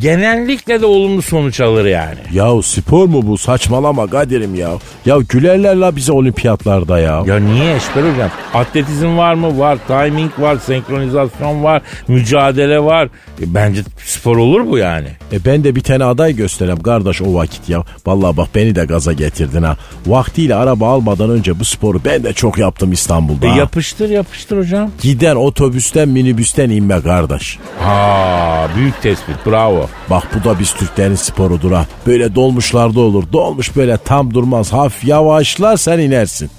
Genellikle 0.00 0.80
de 0.80 0.86
olumlu 0.86 1.22
sonuç 1.22 1.60
alır 1.60 1.84
yani. 1.84 2.18
Ya 2.32 2.62
spor 2.62 3.06
mu 3.06 3.26
bu 3.26 3.38
saçmalama 3.38 4.06
Kadir'im 4.06 4.54
ya. 4.54 4.70
Ya 5.06 5.18
gülerler 5.28 5.76
la 5.76 5.96
bize 5.96 6.12
olimpiyatlarda 6.12 6.98
ya. 6.98 7.22
Ya 7.26 7.38
niye 7.38 7.76
Eşber 7.76 8.12
hocam? 8.12 8.30
Atletizm 8.54 9.16
var 9.16 9.34
mı? 9.34 9.58
Var. 9.58 9.78
Timing 9.88 10.30
var. 10.38 10.56
Senkronizasyon 10.56 11.64
var. 11.64 11.82
Mücadele 12.08 12.80
var. 12.80 13.08
E, 13.42 13.54
bence 13.54 13.80
spor 14.04 14.36
olur 14.36 14.66
bu 14.66 14.78
yani. 14.78 15.08
E 15.32 15.44
ben 15.44 15.64
de 15.64 15.74
bir 15.76 15.80
tane 15.80 16.04
aday 16.04 16.36
göstereyim 16.36 16.80
kardeş 16.80 17.22
o 17.22 17.34
vakit 17.34 17.68
ya. 17.68 17.82
Vallahi 18.06 18.36
bak 18.36 18.48
beni 18.54 18.74
de 18.74 18.84
gaza 18.84 19.12
getirdin 19.12 19.62
ha. 19.62 19.76
Vaktiyle 20.06 20.54
araba 20.54 20.88
almadan 20.88 21.30
önce 21.30 21.60
bu 21.60 21.64
sporu 21.64 22.00
ben 22.04 22.24
de 22.24 22.32
çok 22.32 22.58
yaptım 22.58 22.92
İstanbul'da. 22.92 23.46
E, 23.46 23.50
ha. 23.50 23.56
yapıştır 23.56 24.08
yapıştır 24.10 24.58
hocam. 24.58 24.90
Giden 25.02 25.36
otobüsten 25.36 26.08
minibüsten 26.08 26.70
inme 26.70 27.00
kardeş. 27.00 27.58
Ha 27.80 28.68
büyük 28.76 29.02
tespit 29.02 29.36
bravo. 29.46 29.77
Bak 30.10 30.22
bu 30.34 30.48
da 30.48 30.58
biz 30.58 30.74
Türklerin 30.74 31.14
sporudur 31.14 31.72
ha. 31.72 31.86
Böyle 32.06 32.34
dolmuşlarda 32.34 33.00
olur. 33.00 33.24
Dolmuş 33.32 33.76
böyle 33.76 33.96
tam 33.96 34.34
durmaz. 34.34 34.72
Hafif 34.72 35.04
yavaşlar 35.04 35.76
sen 35.76 35.98
inersin. 35.98 36.50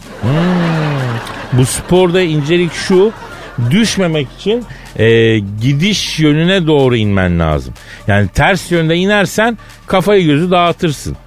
Bu 1.53 1.65
sporda 1.65 2.21
incelik 2.21 2.73
şu 2.73 3.11
düşmemek 3.71 4.27
için 4.39 4.63
e, 4.99 5.39
gidiş 5.39 6.19
yönüne 6.19 6.67
doğru 6.67 6.95
inmen 6.95 7.39
lazım. 7.39 7.73
Yani 8.07 8.27
ters 8.27 8.71
yönde 8.71 8.95
inersen 8.95 9.57
kafayı 9.87 10.25
gözü 10.25 10.51
dağıtırsın. 10.51 11.17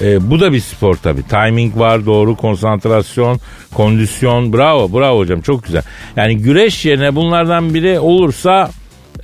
E, 0.00 0.30
bu 0.30 0.40
da 0.40 0.52
bir 0.52 0.60
spor 0.60 0.96
tabii. 0.96 1.22
Timing 1.22 1.78
var, 1.78 2.06
doğru 2.06 2.36
konsantrasyon, 2.36 3.40
kondisyon. 3.74 4.52
Bravo, 4.52 4.92
bravo 4.92 5.18
hocam 5.18 5.40
çok 5.40 5.64
güzel. 5.64 5.82
Yani 6.16 6.36
güreş 6.36 6.84
yerine 6.84 7.14
bunlardan 7.14 7.74
biri 7.74 7.98
olursa 8.00 8.70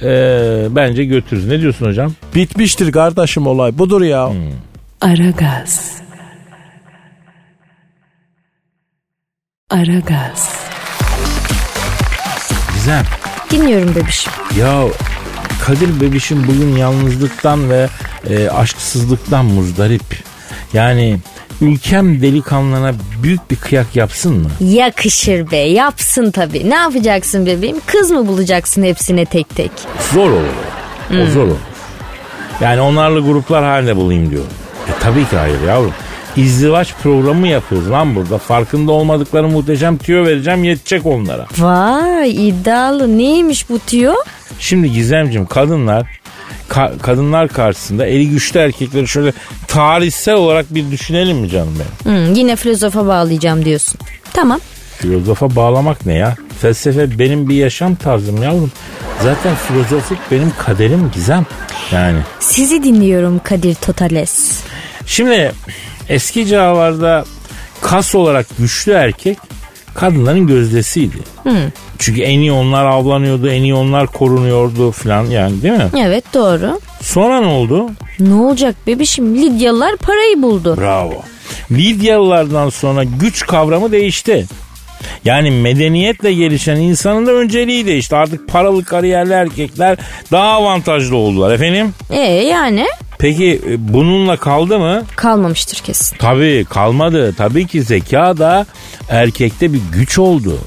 e, 0.02 0.66
bence 0.70 1.04
götürürüz. 1.04 1.46
Ne 1.46 1.60
diyorsun 1.60 1.86
hocam? 1.86 2.12
Bitmiştir 2.34 2.92
kardeşim 2.92 3.46
olay. 3.46 3.78
Budur 3.78 4.02
ya. 4.02 4.32
Aragaz. 5.00 5.92
Aragaz. 9.70 10.58
Gizem. 12.74 13.04
Dinliyorum 13.50 13.94
bebişim. 13.94 14.32
Ya 14.58 14.84
Kadir 15.68 16.00
bebişim 16.00 16.46
bugün 16.46 16.76
yalnızlıktan 16.76 17.70
ve 17.70 17.88
e, 18.30 18.48
aşksızlıktan 18.48 19.44
muzdarip. 19.44 20.02
Yani 20.72 21.18
ülkem 21.60 22.22
delikanlına 22.22 22.92
büyük 23.22 23.50
bir 23.50 23.56
kıyak 23.56 23.96
yapsın 23.96 24.34
mı? 24.38 24.50
Yakışır 24.60 25.50
be 25.50 25.56
yapsın 25.56 26.30
tabii. 26.30 26.70
Ne 26.70 26.74
yapacaksın 26.74 27.46
bebeğim? 27.46 27.76
Kız 27.86 28.10
mı 28.10 28.26
bulacaksın 28.28 28.82
hepsine 28.82 29.24
tek 29.24 29.48
tek? 29.56 29.70
Zor 30.12 30.30
olur. 30.30 30.44
O 31.22 31.26
zor 31.26 31.44
olur. 31.46 31.56
Yani 32.60 32.80
onlarla 32.80 33.20
gruplar 33.20 33.64
halinde 33.64 33.96
bulayım 33.96 34.30
diyor. 34.30 34.42
E 34.88 34.92
tabii 35.00 35.28
ki 35.28 35.36
hayır 35.36 35.60
yavrum. 35.66 35.92
İzdivaç 36.36 36.94
programı 37.02 37.48
yapıyoruz 37.48 37.90
lan 37.90 38.14
burada. 38.16 38.38
Farkında 38.38 38.92
olmadıkları 38.92 39.48
muhteşem 39.48 39.98
tüyo 39.98 40.24
vereceğim 40.24 40.64
yetecek 40.64 41.06
onlara. 41.06 41.46
Vay 41.58 42.48
iddialı 42.48 43.18
neymiş 43.18 43.70
bu 43.70 43.78
tüyo? 43.78 44.14
Şimdi 44.58 44.92
Gizemciğim 44.92 45.46
kadınlar 45.46 46.17
ka- 46.68 46.98
kadınlar 46.98 47.48
karşısında 47.48 48.06
eli 48.06 48.30
güçlü 48.30 48.60
erkekleri 48.60 49.08
şöyle 49.08 49.32
tarihsel 49.68 50.34
olarak 50.34 50.74
bir 50.74 50.90
düşünelim 50.90 51.36
mi 51.38 51.48
canım 51.48 51.74
benim? 52.04 52.16
Hmm, 52.26 52.34
yine 52.34 52.56
filozofa 52.56 53.06
bağlayacağım 53.06 53.64
diyorsun. 53.64 54.00
Tamam. 54.32 54.60
Filozofa 54.98 55.56
bağlamak 55.56 56.06
ne 56.06 56.14
ya? 56.14 56.36
Felsefe 56.60 57.18
benim 57.18 57.48
bir 57.48 57.54
yaşam 57.54 57.94
tarzım 57.94 58.42
yavrum. 58.42 58.72
Zaten 59.22 59.54
filozofluk 59.54 60.18
benim 60.30 60.52
kaderim 60.58 61.10
Gizem. 61.14 61.46
Yani 61.92 62.18
Sizi 62.40 62.82
dinliyorum 62.82 63.38
Kadir 63.44 63.74
Totales. 63.74 64.60
Şimdi 65.06 65.52
eski 66.08 66.48
çağlarda 66.48 67.24
kas 67.80 68.14
olarak 68.14 68.46
güçlü 68.58 68.92
erkek 68.92 69.38
kadınların 69.94 70.46
gözdesiydi. 70.46 71.16
Çünkü 71.98 72.22
en 72.22 72.38
iyi 72.40 72.52
onlar 72.52 72.86
avlanıyordu, 72.86 73.50
en 73.50 73.62
iyi 73.62 73.74
onlar 73.74 74.06
korunuyordu 74.06 74.90
falan 74.90 75.24
yani 75.24 75.62
değil 75.62 75.74
mi? 75.74 75.88
Evet 75.98 76.24
doğru. 76.34 76.80
Sonra 77.00 77.40
ne 77.40 77.46
oldu? 77.46 77.90
Ne 78.20 78.34
olacak 78.34 78.74
bebişim? 78.86 79.34
Lidyalılar 79.36 79.96
parayı 79.96 80.42
buldu. 80.42 80.76
Bravo. 80.80 81.22
Lidyalılardan 81.70 82.68
sonra 82.70 83.04
güç 83.04 83.46
kavramı 83.46 83.92
değişti. 83.92 84.46
Yani 85.24 85.50
medeniyetle 85.50 86.32
gelişen 86.34 86.76
insanın 86.76 87.26
da 87.26 87.32
önceliği 87.32 87.86
değişti. 87.86 88.16
Artık 88.16 88.48
paralı 88.48 88.84
kariyerli 88.84 89.32
erkekler 89.32 89.98
daha 90.32 90.48
avantajlı 90.52 91.16
oldular 91.16 91.54
efendim. 91.54 91.94
E 92.10 92.20
yani? 92.30 92.86
Peki 93.18 93.60
e, 93.70 93.92
bununla 93.94 94.36
kaldı 94.36 94.78
mı? 94.78 95.02
Kalmamıştır 95.16 95.78
kesin. 95.78 96.16
Tabii 96.16 96.66
kalmadı. 96.70 97.34
Tabii 97.38 97.66
ki 97.66 97.82
zeka 97.82 98.38
da 98.38 98.66
erkekte 99.08 99.72
bir 99.72 99.80
güç 99.92 100.18
oldu. 100.18 100.58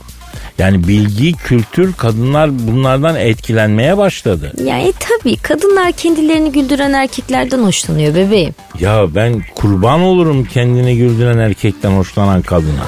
Yani 0.57 0.87
bilgi, 0.87 1.33
kültür 1.33 1.93
kadınlar 1.93 2.67
bunlardan 2.67 3.15
etkilenmeye 3.15 3.97
başladı. 3.97 4.53
Yani 4.65 4.93
tabii 4.99 5.35
kadınlar 5.37 5.91
kendilerini 5.91 6.51
güldüren 6.51 6.93
erkeklerden 6.93 7.59
hoşlanıyor 7.59 8.15
bebeğim. 8.15 8.53
Ya 8.79 9.15
ben 9.15 9.43
kurban 9.55 10.01
olurum 10.01 10.45
kendini 10.45 10.97
güldüren 10.97 11.37
erkekten 11.37 11.91
hoşlanan 11.91 12.41
kadına. 12.41 12.85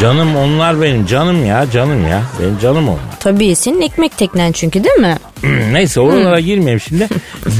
Canım 0.00 0.36
onlar 0.36 0.82
benim 0.82 1.06
canım 1.06 1.46
ya 1.46 1.66
canım 1.72 2.08
ya. 2.08 2.22
Benim 2.40 2.58
canım 2.58 2.88
onlar. 2.88 3.20
Tabii 3.20 3.56
senin 3.56 3.80
ekmek 3.80 4.18
teknen 4.18 4.52
çünkü 4.52 4.84
değil 4.84 4.96
mi? 4.96 5.16
Neyse 5.72 6.00
oralara 6.00 6.40
girmeyeyim 6.40 6.80
şimdi. 6.80 7.08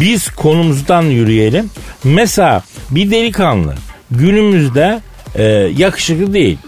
Biz 0.01 0.29
konumuzdan 0.31 1.03
yürüyelim. 1.03 1.71
Mesela 2.05 2.63
bir 2.91 3.11
delikanlı 3.11 3.75
günümüzde 4.11 5.01
e, 5.35 5.45
yakışıklı 5.77 6.35
değil. 6.35 6.59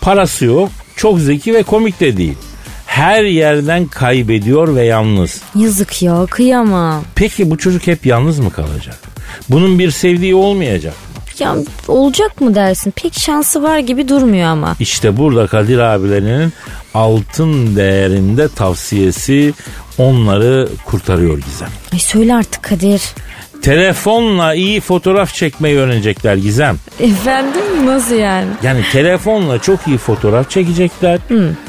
Parası 0.00 0.44
yok, 0.44 0.70
çok 0.96 1.18
zeki 1.20 1.54
ve 1.54 1.62
komik 1.62 2.00
de 2.00 2.16
değil. 2.16 2.34
Her 2.86 3.24
yerden 3.24 3.86
kaybediyor 3.86 4.76
ve 4.76 4.84
yalnız. 4.84 5.42
Yazık 5.54 6.02
ya 6.02 6.26
kıyamam. 6.30 7.04
Peki 7.14 7.50
bu 7.50 7.58
çocuk 7.58 7.86
hep 7.86 8.06
yalnız 8.06 8.38
mı 8.38 8.50
kalacak? 8.50 8.98
Bunun 9.50 9.78
bir 9.78 9.90
sevdiği 9.90 10.34
olmayacak. 10.34 10.94
Ya 11.38 11.56
olacak 11.88 12.40
mı 12.40 12.54
dersin? 12.54 12.90
Pek 12.90 13.14
şansı 13.20 13.62
var 13.62 13.78
gibi 13.78 14.08
durmuyor 14.08 14.46
ama. 14.46 14.76
İşte 14.80 15.16
burada 15.16 15.46
Kadir 15.46 15.78
abilerinin 15.78 16.52
altın 16.94 17.76
değerinde 17.76 18.48
tavsiyesi 18.48 19.54
onları 19.98 20.68
kurtarıyor 20.84 21.38
Gizem. 21.38 21.68
Ay 21.92 21.98
söyle 21.98 22.34
artık 22.34 22.62
Kadir. 22.62 23.02
Telefonla 23.64 24.54
iyi 24.54 24.80
fotoğraf 24.80 25.34
çekmeyi 25.34 25.76
öğrenecekler 25.76 26.36
Gizem. 26.36 26.76
Efendim 27.00 27.86
nasıl 27.86 28.14
yani? 28.14 28.46
Yani 28.62 28.80
telefonla 28.92 29.58
çok 29.58 29.86
iyi 29.86 29.98
fotoğraf 29.98 30.50
çekecekler 30.50 31.18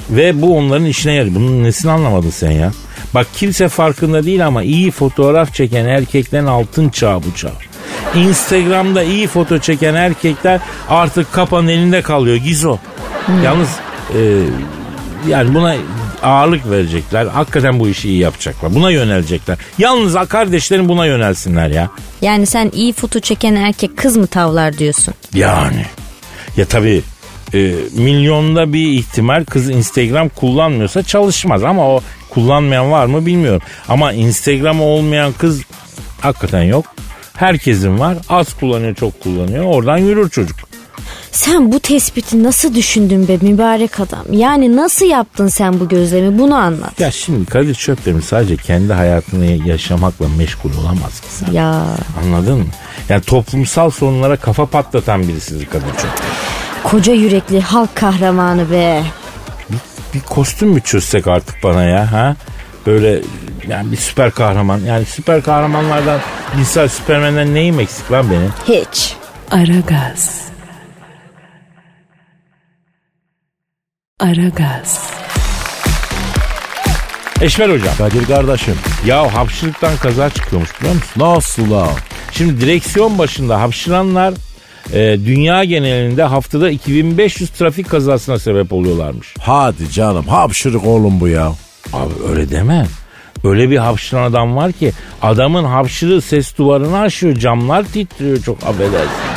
ve 0.09 0.41
bu 0.41 0.57
onların 0.57 0.85
işine 0.85 1.13
yarıyor. 1.13 1.35
Bunun 1.35 1.63
nesini 1.63 1.91
anlamadın 1.91 2.29
sen 2.29 2.51
ya? 2.51 2.71
Bak 3.13 3.27
kimse 3.33 3.69
farkında 3.69 4.23
değil 4.23 4.47
ama 4.47 4.63
iyi 4.63 4.91
fotoğraf 4.91 5.53
çeken 5.53 5.85
erkeklerin 5.85 6.45
altın 6.45 6.89
çağı 6.89 7.23
bu 7.23 7.35
çağ. 7.35 7.51
Instagram'da 8.15 9.03
iyi 9.03 9.27
foto 9.27 9.59
çeken 9.59 9.95
erkekler 9.95 10.59
artık 10.89 11.33
kapanın 11.33 11.67
elinde 11.67 12.01
kalıyor 12.01 12.35
Gizo. 12.35 12.77
Yalnız 13.43 13.69
e, 14.09 14.19
yani 15.29 15.53
buna 15.53 15.75
ağırlık 16.25 16.69
verecekler. 16.69 17.25
Hakikaten 17.25 17.79
bu 17.79 17.89
işi 17.89 18.09
iyi 18.09 18.19
yapacaklar. 18.19 18.75
Buna 18.75 18.91
yönelecekler. 18.91 19.57
Yalnız 19.77 20.15
kardeşlerin 20.29 20.89
buna 20.89 21.05
yönelsinler 21.05 21.69
ya. 21.69 21.89
Yani 22.21 22.45
sen 22.45 22.71
iyi 22.73 22.93
foto 22.93 23.19
çeken 23.19 23.55
erkek 23.55 23.97
kız 23.97 24.17
mı 24.17 24.27
tavlar 24.27 24.77
diyorsun? 24.77 25.13
Yani. 25.33 25.85
Ya 26.57 26.65
tabii 26.65 27.01
e, 27.53 27.75
milyonda 27.93 28.73
bir 28.73 28.87
ihtimal 28.87 29.45
kız 29.45 29.69
Instagram 29.69 30.29
kullanmıyorsa 30.29 31.03
çalışmaz 31.03 31.63
ama 31.63 31.89
o 31.89 32.01
kullanmayan 32.29 32.91
var 32.91 33.05
mı 33.05 33.25
bilmiyorum. 33.25 33.61
Ama 33.89 34.13
Instagram 34.13 34.81
olmayan 34.81 35.33
kız 35.37 35.61
hakikaten 36.21 36.63
yok. 36.63 36.85
Herkesin 37.33 37.99
var. 37.99 38.17
Az 38.29 38.53
kullanıyor 38.53 38.95
çok 38.95 39.21
kullanıyor. 39.21 39.65
Oradan 39.65 39.97
yürür 39.97 40.29
çocuk. 40.29 40.57
Sen 41.35 41.71
bu 41.71 41.79
tespiti 41.79 42.43
nasıl 42.43 42.75
düşündün 42.75 43.27
be 43.27 43.37
mübarek 43.41 43.99
adam? 43.99 44.25
Yani 44.31 44.75
nasıl 44.75 45.05
yaptın 45.05 45.47
sen 45.47 45.79
bu 45.79 45.87
gözlemi 45.89 46.39
bunu 46.39 46.55
anlat. 46.55 46.99
Ya 46.99 47.11
şimdi 47.11 47.45
Kadir 47.45 47.75
Çöptemir 47.75 48.21
sadece 48.21 48.57
kendi 48.57 48.93
hayatını 48.93 49.45
yaşamakla 49.45 50.25
meşgul 50.37 50.69
olamaz 50.81 51.19
ki 51.21 51.27
sen. 51.29 51.51
Ya 51.51 51.85
Anladın 52.23 52.57
mı? 52.57 52.65
Yani 53.09 53.21
toplumsal 53.21 53.89
sorunlara 53.89 54.35
kafa 54.35 54.65
patlatan 54.65 55.27
birisidir 55.27 55.65
Kadir 55.65 55.85
Çöptemir. 55.87 56.31
koca 56.83 57.13
yürekli 57.13 57.61
halk 57.61 57.95
kahramanı 57.95 58.71
be. 58.71 59.03
bir 60.13 60.19
kostüm 60.19 60.69
mü 60.69 60.81
çözsek 60.81 61.27
artık 61.27 61.63
bana 61.63 61.83
ya 61.83 62.11
ha? 62.11 62.35
Böyle 62.85 63.21
yani 63.67 63.91
bir 63.91 63.97
süper 63.97 64.31
kahraman. 64.31 64.79
Yani 64.79 65.05
süper 65.05 65.43
kahramanlardan 65.43 66.19
misal 66.57 66.87
Süpermen'den 66.87 67.53
neyim 67.53 67.79
eksik 67.79 68.11
lan 68.11 68.25
benim? 68.31 68.53
Hiç. 68.67 69.15
Aragaz. 69.51 70.45
Aragaz. 74.19 75.09
Eşver 77.41 77.69
hocam. 77.69 77.95
Kadir 77.97 78.25
kardeşim 78.25 78.75
Ya 79.05 79.33
hapşırıktan 79.33 79.97
kaza 79.97 80.29
çıkıyormuş 80.29 80.79
biliyor 80.79 80.95
musun? 80.95 81.09
nasıl 81.21 81.71
la? 81.71 81.89
Şimdi 82.31 82.61
direksiyon 82.61 83.17
başında 83.17 83.61
hapşıranlar 83.61 84.33
e, 84.93 84.99
dünya 85.25 85.63
genelinde 85.63 86.23
haftada 86.23 86.69
2500 86.69 87.49
trafik 87.49 87.89
kazasına 87.89 88.39
sebep 88.39 88.73
oluyorlarmış. 88.73 89.33
Hadi 89.39 89.91
canım 89.91 90.27
hapşırık 90.27 90.85
oğlum 90.85 91.19
bu 91.19 91.27
ya. 91.27 91.51
Abi 91.93 92.13
öyle 92.29 92.49
deme. 92.51 92.85
Öyle 93.43 93.69
bir 93.69 93.77
hapşıran 93.77 94.23
adam 94.23 94.55
var 94.55 94.71
ki 94.71 94.91
adamın 95.21 95.63
hapşırığı 95.63 96.21
ses 96.21 96.57
duvarını 96.57 96.99
aşıyor 96.99 97.35
camlar 97.35 97.83
titriyor 97.83 98.43
çok 98.43 98.63
affedersin. 98.63 99.34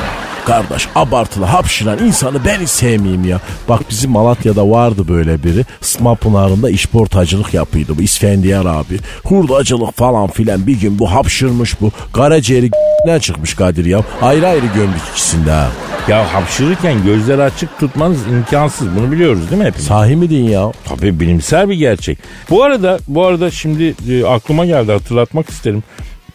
Kardeş 0.49 0.88
abartılı 0.95 1.45
hapşıran 1.45 1.99
insanı 1.99 2.45
ben 2.45 2.61
hiç 2.61 2.69
sevmeyeyim 2.69 3.25
ya. 3.25 3.40
Bak 3.69 3.81
bizim 3.90 4.11
Malatya'da 4.11 4.71
vardı 4.71 5.09
böyle 5.09 5.43
biri. 5.45 5.64
Sma 5.81 6.14
Pınarı'nda 6.14 6.71
işportacılık 6.71 7.55
yapıyordu 7.55 7.95
bu 7.99 8.02
İsfendiyar 8.02 8.64
abi. 8.67 8.99
Hurdacılık 9.25 9.97
falan 9.97 10.28
filan 10.28 10.67
bir 10.67 10.81
gün 10.81 10.99
bu 10.99 11.11
hapşırmış 11.11 11.81
bu. 11.81 11.90
Karaciğeri 12.12 12.71
ne 13.07 13.21
çıkmış 13.21 13.54
Kadir 13.54 13.84
ya. 13.84 14.00
Ayrı 14.23 14.49
ayrı 14.49 14.67
gömdük 14.67 15.02
ikisinde 15.13 15.50
ha. 15.50 15.69
Ya 16.08 16.34
hapşırırken 16.34 17.04
gözleri 17.04 17.43
açık 17.43 17.78
tutmanız 17.78 18.26
imkansız. 18.26 18.97
Bunu 18.97 19.13
biliyoruz 19.13 19.50
değil 19.50 19.63
mi 19.63 19.69
hepimiz? 19.69 19.87
Sahi 19.87 20.17
mi 20.17 20.30
din 20.30 20.45
ya? 20.45 20.73
Tabii 20.84 21.21
bilimsel 21.21 21.69
bir 21.69 21.75
gerçek. 21.75 22.19
Bu 22.50 22.65
arada 22.65 22.99
bu 23.08 23.26
arada 23.26 23.50
şimdi 23.50 23.95
e, 24.11 24.25
aklıma 24.25 24.67
geldi 24.67 24.93
hatırlatmak 24.93 25.50
isterim. 25.50 25.82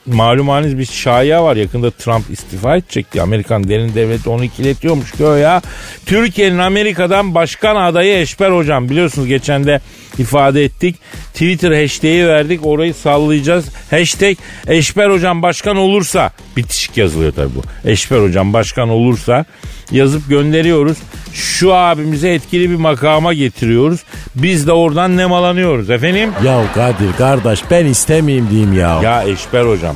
Malum 0.06 0.50
haliniz 0.50 0.78
bir 0.78 0.86
şaya 0.86 1.44
var 1.44 1.56
yakında 1.56 1.92
Trump 1.92 2.30
istifa 2.30 2.78
edecekti. 2.78 3.22
Amerikan 3.22 3.68
derin 3.68 3.96
devleti 3.96 4.30
onu 4.30 4.44
ikiletiyormuş 4.44 5.12
ki 5.12 5.26
o 5.26 5.34
ya. 5.34 5.62
Türkiye'nin 6.06 6.58
Amerika'dan 6.58 7.36
başkan 7.36 7.76
adayı 7.76 8.18
Eşber 8.18 8.52
hocam 8.52 8.89
biliyorsunuz 8.89 9.28
geçen 9.28 9.66
de 9.66 9.82
ifade 10.19 10.63
ettik. 10.63 10.95
Twitter 11.34 11.82
hashtag'i 11.82 12.28
verdik 12.28 12.65
orayı 12.65 12.93
sallayacağız. 12.93 13.65
Hashtag 13.89 14.38
Eşber 14.67 15.10
hocam 15.10 15.41
başkan 15.41 15.78
olursa 15.78 16.32
bitişik 16.58 16.97
yazılıyor 16.97 17.32
tabii 17.32 17.56
bu. 17.56 17.89
Eşber 17.89 18.19
hocam 18.19 18.54
başkan 18.54 18.89
olursa 18.89 19.45
yazıp 19.91 20.30
gönderiyoruz. 20.30 20.97
Şu 21.34 21.73
abimize 21.73 22.34
etkili 22.34 22.69
bir 22.69 22.76
makama 22.76 23.34
getiriyoruz. 23.34 23.99
Biz 24.36 24.67
de 24.67 24.71
oradan 24.71 25.17
nemalanıyoruz 25.17 25.89
efendim. 25.89 26.32
Ya 26.45 26.63
Kadir 26.76 27.13
kardeş 27.17 27.60
ben 27.71 27.86
istemeyeyim 27.86 28.49
diyeyim 28.49 28.73
ya. 28.73 29.02
Ya 29.02 29.23
Eşber 29.23 29.63
hocam 29.65 29.95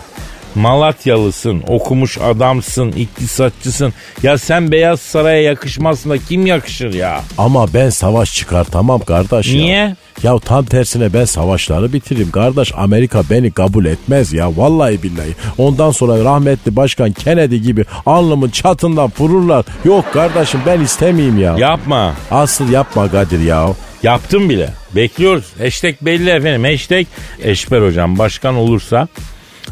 Malatyalısın, 0.57 1.63
okumuş 1.67 2.17
adamsın, 2.17 2.91
iktisatçısın. 2.91 3.93
Ya 4.23 4.37
sen 4.37 4.71
Beyaz 4.71 4.99
Saray'a 5.01 5.41
yakışmazsın 5.41 6.09
da 6.09 6.17
kim 6.17 6.45
yakışır 6.45 6.93
ya? 6.93 7.21
Ama 7.37 7.73
ben 7.73 7.89
savaş 7.89 8.35
çıkartamam 8.35 8.99
kardeş 8.99 9.53
ya. 9.53 9.61
Niye? 9.61 9.95
Ya 10.23 10.39
tam 10.39 10.65
tersine 10.65 11.13
ben 11.13 11.25
savaşları 11.25 11.93
bitiririm 11.93 12.31
kardeş. 12.31 12.73
Amerika 12.75 13.21
beni 13.29 13.51
kabul 13.51 13.85
etmez 13.85 14.33
ya 14.33 14.57
vallahi 14.57 15.03
billahi. 15.03 15.35
Ondan 15.57 15.91
sonra 15.91 16.23
rahmetli 16.23 16.75
başkan 16.75 17.11
Kennedy 17.11 17.55
gibi 17.55 17.85
alnımın 18.05 18.49
çatından 18.49 19.11
vururlar. 19.19 19.65
Yok 19.85 20.13
kardeşim 20.13 20.59
ben 20.65 20.79
istemeyeyim 20.79 21.39
ya. 21.39 21.57
Yapma. 21.57 22.13
Asıl 22.31 22.69
yapma 22.69 23.11
Kadir 23.11 23.39
ya. 23.39 23.67
Yaptım 24.03 24.49
bile. 24.49 24.69
Bekliyoruz. 24.95 25.45
Hashtag 25.59 25.95
belli 26.01 26.29
efendim. 26.29 26.63
Hashtag 26.63 27.05
Eşber 27.43 27.81
hocam 27.81 28.17
başkan 28.17 28.55
olursa 28.55 29.07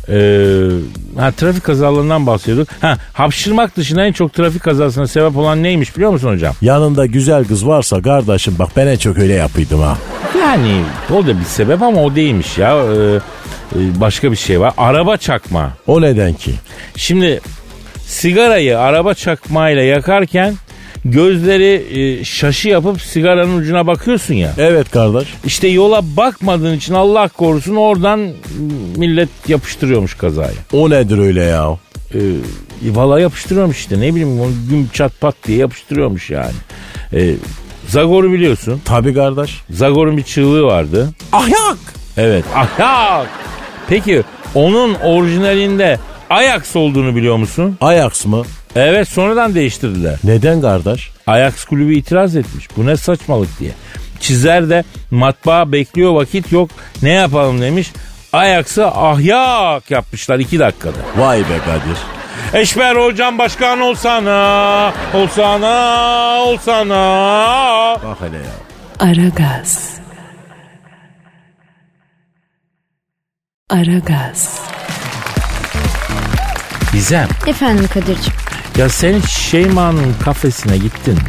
ee, 0.09 0.67
ha, 1.17 1.31
trafik 1.31 1.63
kazalarından 1.63 2.27
bahsediyorduk. 2.27 2.67
Ha, 2.81 2.97
hapşırmak 3.13 3.77
dışında 3.77 4.05
en 4.05 4.11
çok 4.11 4.33
trafik 4.33 4.63
kazasına 4.63 5.07
sebep 5.07 5.37
olan 5.37 5.63
neymiş 5.63 5.95
biliyor 5.95 6.11
musun 6.11 6.29
hocam? 6.31 6.53
Yanında 6.61 7.05
güzel 7.05 7.45
kız 7.45 7.67
varsa 7.67 8.01
kardeşim 8.01 8.55
bak 8.59 8.69
ben 8.75 8.87
en 8.87 8.97
çok 8.97 9.17
öyle 9.17 9.33
yapıyordum 9.33 9.79
ha. 9.79 9.97
Yani 10.39 10.81
o 11.13 11.27
da 11.27 11.39
bir 11.39 11.45
sebep 11.45 11.81
ama 11.81 12.03
o 12.03 12.15
değilmiş 12.15 12.57
ya. 12.57 12.75
Ee, 12.77 13.19
e, 13.75 14.01
başka 14.01 14.31
bir 14.31 14.37
şey 14.37 14.59
var. 14.59 14.73
Araba 14.77 15.17
çakma. 15.17 15.73
O 15.87 16.01
neden 16.01 16.33
ki? 16.33 16.53
Şimdi 16.95 17.41
sigarayı 18.07 18.79
araba 18.79 19.13
çakmayla 19.13 19.83
yakarken 19.83 20.55
gözleri 21.05 21.85
e, 21.99 22.23
şaşı 22.23 22.69
yapıp 22.69 23.01
sigaranın 23.01 23.57
ucuna 23.57 23.87
bakıyorsun 23.87 24.33
ya. 24.33 24.51
Evet 24.57 24.91
kardeş. 24.91 25.27
İşte 25.45 25.67
yola 25.67 26.01
bakmadığın 26.17 26.77
için 26.77 26.93
Allah 26.93 27.27
korusun 27.27 27.75
oradan 27.75 28.29
millet 28.95 29.29
yapıştırıyormuş 29.47 30.13
kazayı. 30.13 30.55
O 30.73 30.89
nedir 30.89 31.17
öyle 31.17 31.43
ya? 31.43 31.77
Ee, 32.13 32.19
valla 32.83 33.19
yapıştırıyormuş 33.19 33.77
işte 33.77 33.99
ne 33.99 34.11
bileyim 34.11 34.39
onu 34.41 34.51
güm 34.69 34.89
çat 34.93 35.21
pat 35.21 35.35
diye 35.47 35.57
yapıştırıyormuş 35.57 36.29
yani. 36.29 36.53
Ee, 37.13 37.35
Zagor'u 37.87 38.31
biliyorsun. 38.31 38.81
Tabi 38.85 39.13
kardeş. 39.13 39.61
Zagor'un 39.69 40.17
bir 40.17 40.23
çığlığı 40.23 40.63
vardı. 40.63 41.09
Ahyak! 41.31 41.77
Evet. 42.17 42.45
Ayak. 42.55 43.27
Peki 43.89 44.23
onun 44.55 44.93
orijinalinde 44.93 45.99
Ajax 46.29 46.75
olduğunu 46.75 47.15
biliyor 47.15 47.35
musun? 47.35 47.77
Ajax 47.81 48.25
mı? 48.25 48.43
Evet 48.75 49.07
sonradan 49.07 49.55
değiştirdiler. 49.55 50.19
Neden 50.23 50.61
kardeş? 50.61 51.11
Ajax 51.27 51.65
kulübü 51.65 51.95
itiraz 51.95 52.35
etmiş. 52.35 52.67
Bu 52.77 52.85
ne 52.85 52.97
saçmalık 52.97 53.59
diye. 53.59 53.71
Çizer 54.19 54.69
de 54.69 54.83
matbaa 55.11 55.71
bekliyor 55.71 56.13
vakit 56.13 56.51
yok 56.51 56.69
ne 57.01 57.09
yapalım 57.09 57.61
demiş. 57.61 57.91
Ajax'ı 58.33 58.87
ahyak 58.87 59.91
yapmışlar 59.91 60.39
iki 60.39 60.59
dakikada. 60.59 60.97
Vay 61.17 61.39
be 61.39 61.57
Kadir. 61.65 61.97
Eşber 62.61 62.95
hocam 62.95 63.37
başkan 63.37 63.79
olsana, 63.79 64.93
olsana, 65.13 65.73
olsana. 66.43 66.95
Bak 68.03 68.17
hele 68.21 68.37
ya. 68.37 68.53
Aragaz. 68.99 69.89
Aragaz. 73.69 74.59
Gizem, 76.93 77.27
Efendim 77.47 77.87
Kadir'ciğim. 77.93 78.45
Ya 78.77 78.89
sen 78.89 79.19
hiç 79.19 79.29
Şeyma'nın 79.29 80.13
kafesine 80.23 80.77
gittin 80.77 81.13
mi? 81.13 81.19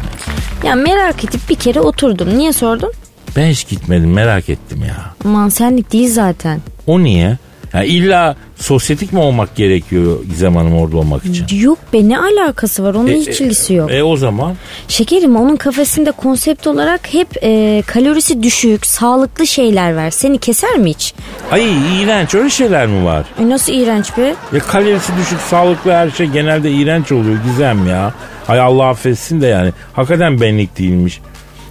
Ya 0.63 0.75
merak 0.75 1.23
edip 1.25 1.49
bir 1.49 1.55
kere 1.55 1.79
oturdum. 1.79 2.37
Niye 2.37 2.53
sordun? 2.53 2.91
Ben 3.35 3.47
hiç 3.49 3.67
gitmedim 3.67 4.13
merak 4.13 4.49
ettim 4.49 4.83
ya. 4.87 5.13
Aman 5.25 5.49
senlik 5.49 5.93
değil 5.93 6.09
zaten. 6.13 6.61
O 6.87 7.03
niye? 7.03 7.37
Ya 7.73 7.83
illa 7.83 8.35
sosyetik 8.55 9.13
mi 9.13 9.19
olmak 9.19 9.55
gerekiyor 9.55 10.23
Gizem 10.29 10.55
Hanım 10.55 10.73
orada 10.77 10.97
olmak 10.97 11.25
için? 11.25 11.57
Yok 11.59 11.77
be 11.93 12.09
ne 12.09 12.19
alakası 12.19 12.83
var 12.83 12.93
onun 12.93 13.07
E, 13.07 13.13
hiç 13.15 13.41
ilgisi 13.41 13.73
yok. 13.73 13.91
E 13.91 14.03
o 14.03 14.17
zaman 14.17 14.55
Şekerim 14.87 15.35
onun 15.35 15.55
kafesinde 15.55 16.11
konsept 16.11 16.67
olarak 16.67 17.13
hep 17.13 17.27
e, 17.43 17.83
kalorisi 17.87 18.43
düşük, 18.43 18.85
sağlıklı 18.85 19.47
şeyler 19.47 19.95
var. 19.95 20.09
Seni 20.11 20.37
keser 20.37 20.77
mi 20.77 20.89
hiç? 20.89 21.13
ay 21.51 21.65
iğrenç 22.01 22.35
öyle 22.35 22.49
şeyler 22.49 22.87
mi 22.87 23.05
var? 23.05 23.25
Ay 23.39 23.49
nasıl 23.49 23.73
iğrenç 23.73 24.17
be? 24.17 24.35
Ya 24.53 24.59
kalorisi 24.59 25.11
düşük 25.19 25.39
sağlıklı 25.39 25.91
her 25.91 26.09
şey 26.09 26.27
genelde 26.27 26.71
iğrenç 26.71 27.11
oluyor 27.11 27.37
Gizem 27.45 27.87
ya. 27.87 28.13
Ay 28.47 28.59
Allah 28.59 28.85
affetsin 28.89 29.41
de 29.41 29.47
yani. 29.47 29.71
Hakikaten 29.93 30.41
benlik 30.41 30.79
değilmiş. 30.79 31.19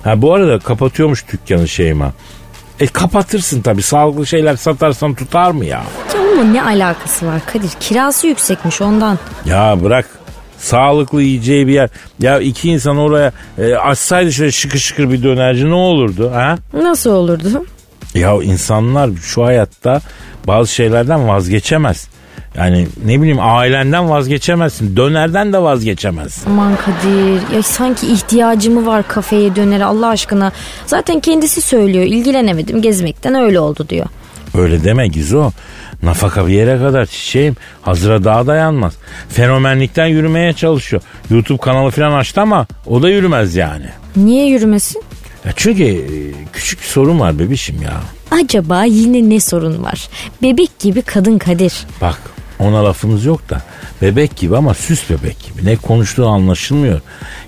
Ha 0.04 0.22
bu 0.22 0.34
arada 0.34 0.58
kapatıyormuş 0.58 1.24
dükkanı 1.32 1.68
Şeyma. 1.68 2.12
E 2.80 2.86
kapatırsın 2.86 3.62
tabii 3.62 3.82
sağlıklı 3.82 4.26
şeyler 4.26 4.56
satarsan 4.56 5.14
tutar 5.14 5.50
mı 5.50 5.64
ya? 5.64 5.82
Onunla 6.16 6.44
ne 6.44 6.62
alakası 6.62 7.26
var 7.26 7.40
Kadir? 7.52 7.70
Kirası 7.80 8.26
yüksekmiş 8.26 8.80
ondan. 8.82 9.18
Ya 9.46 9.76
bırak 9.82 10.08
sağlıklı 10.58 11.22
yiyeceği 11.22 11.66
bir 11.66 11.72
yer. 11.72 11.88
Ya 12.20 12.40
iki 12.40 12.70
insan 12.70 12.96
oraya 12.96 13.32
e, 13.58 13.74
açsaydı 13.74 14.32
şöyle 14.32 14.52
şıkır 14.52 14.78
şıkır 14.78 15.10
bir 15.10 15.22
dönerci 15.22 15.70
ne 15.70 15.74
olurdu 15.74 16.30
ha? 16.34 16.58
Nasıl 16.72 17.10
olurdu? 17.10 17.64
Ya 18.14 18.34
insanlar 18.42 19.10
şu 19.22 19.44
hayatta 19.44 20.00
bazı 20.46 20.72
şeylerden 20.74 21.28
vazgeçemez. 21.28 22.08
Yani 22.56 22.86
ne 23.04 23.20
bileyim 23.20 23.38
ailenden 23.40 24.10
vazgeçemezsin. 24.10 24.96
Dönerden 24.96 25.52
de 25.52 25.58
vazgeçemezsin. 25.62 26.50
Aman 26.50 26.76
Kadir 26.76 27.54
ya 27.56 27.62
sanki 27.62 28.06
ihtiyacı 28.06 28.70
mı 28.70 28.86
var 28.86 29.08
kafeye 29.08 29.56
dönere 29.56 29.84
Allah 29.84 30.08
aşkına. 30.08 30.52
Zaten 30.86 31.20
kendisi 31.20 31.60
söylüyor 31.60 32.04
ilgilenemedim 32.04 32.82
gezmekten 32.82 33.34
öyle 33.34 33.60
oldu 33.60 33.86
diyor. 33.88 34.06
Öyle 34.54 34.84
deme 34.84 35.08
Gizo. 35.08 35.50
Nafaka 36.02 36.46
bir 36.46 36.52
yere 36.52 36.78
kadar 36.78 37.06
çiçeğim. 37.06 37.56
Hazıra 37.82 38.24
daha 38.24 38.46
dayanmaz. 38.46 38.92
Fenomenlikten 39.28 40.06
yürümeye 40.06 40.52
çalışıyor. 40.52 41.02
YouTube 41.30 41.58
kanalı 41.58 41.90
falan 41.90 42.12
açtı 42.12 42.40
ama 42.40 42.66
o 42.86 43.02
da 43.02 43.08
yürümez 43.10 43.56
yani. 43.56 43.86
Niye 44.16 44.46
yürümesin? 44.46 45.02
Ya 45.44 45.52
çünkü 45.56 45.84
e, 45.84 46.06
küçük 46.52 46.80
bir 46.80 46.86
sorun 46.86 47.20
var 47.20 47.38
bebişim 47.38 47.82
ya. 47.82 48.00
Acaba 48.30 48.84
yine 48.84 49.30
ne 49.30 49.40
sorun 49.40 49.82
var? 49.82 50.08
Bebek 50.42 50.78
gibi 50.78 51.02
kadın 51.02 51.38
Kadir. 51.38 51.72
Bak 52.00 52.18
ona 52.58 52.84
lafımız 52.84 53.24
yok 53.24 53.50
da 53.50 53.62
bebek 54.02 54.36
gibi 54.36 54.56
ama 54.56 54.74
süs 54.74 55.10
bebek 55.10 55.36
gibi. 55.44 55.66
Ne 55.66 55.76
konuştuğu 55.76 56.28
anlaşılmıyor. 56.28 57.00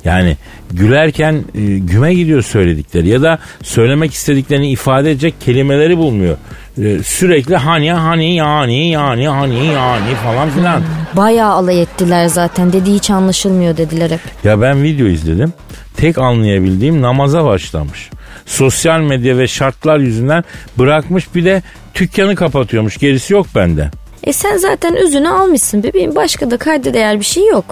Yani 0.04 0.36
gülerken 0.70 1.44
e, 1.54 1.60
güme 1.78 2.14
gidiyor 2.14 2.42
söyledikleri 2.42 3.08
ya 3.08 3.22
da 3.22 3.38
söylemek 3.62 4.12
istediklerini 4.14 4.70
ifade 4.70 5.10
edecek 5.10 5.40
kelimeleri 5.40 5.98
bulmuyor. 5.98 6.36
E, 6.82 7.02
sürekli 7.02 7.56
hani 7.56 7.92
hani 7.92 8.34
yani 8.34 8.90
yani 8.90 9.28
hani 9.28 9.66
yani 9.66 10.14
falan 10.24 10.50
filan. 10.50 10.82
Bayağı 11.16 11.52
alay 11.52 11.82
ettiler 11.82 12.26
zaten 12.26 12.72
dedi 12.72 12.92
hiç 12.92 13.10
anlaşılmıyor 13.10 13.76
dediler 13.76 14.10
hep. 14.10 14.20
Ya 14.44 14.60
ben 14.60 14.82
video 14.82 15.06
izledim. 15.06 15.52
Tek 15.96 16.18
anlayabildiğim 16.18 17.02
namaza 17.02 17.44
başlamış. 17.44 18.10
Sosyal 18.46 19.00
medya 19.00 19.38
ve 19.38 19.48
şartlar 19.48 19.98
yüzünden 19.98 20.44
bırakmış 20.78 21.34
bir 21.34 21.44
de 21.44 21.62
dükkanı 21.94 22.34
kapatıyormuş. 22.34 22.98
Gerisi 22.98 23.32
yok 23.32 23.46
bende. 23.54 23.90
E 24.24 24.32
sen 24.32 24.56
zaten 24.56 24.96
özünü 24.96 25.28
almışsın 25.28 25.82
bebeğim 25.82 26.14
başka 26.14 26.50
da 26.50 26.56
kayda 26.56 26.94
değer 26.94 27.20
bir 27.20 27.24
şey 27.24 27.46
yok. 27.46 27.64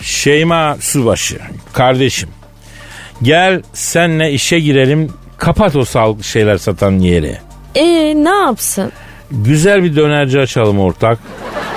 Şeyma 0.00 0.76
Subaşı 0.80 1.38
kardeşim 1.72 2.28
gel 3.22 3.62
senle 3.72 4.32
işe 4.32 4.60
girelim 4.60 5.12
kapat 5.38 5.76
o 5.76 5.84
sağlıklı 5.84 6.24
şeyler 6.24 6.58
satan 6.58 6.98
yeri. 6.98 7.38
E 7.74 7.84
ne 8.24 8.28
yapsın? 8.28 8.92
Güzel 9.30 9.84
bir 9.84 9.96
dönerci 9.96 10.40
açalım 10.40 10.80
ortak. 10.80 11.18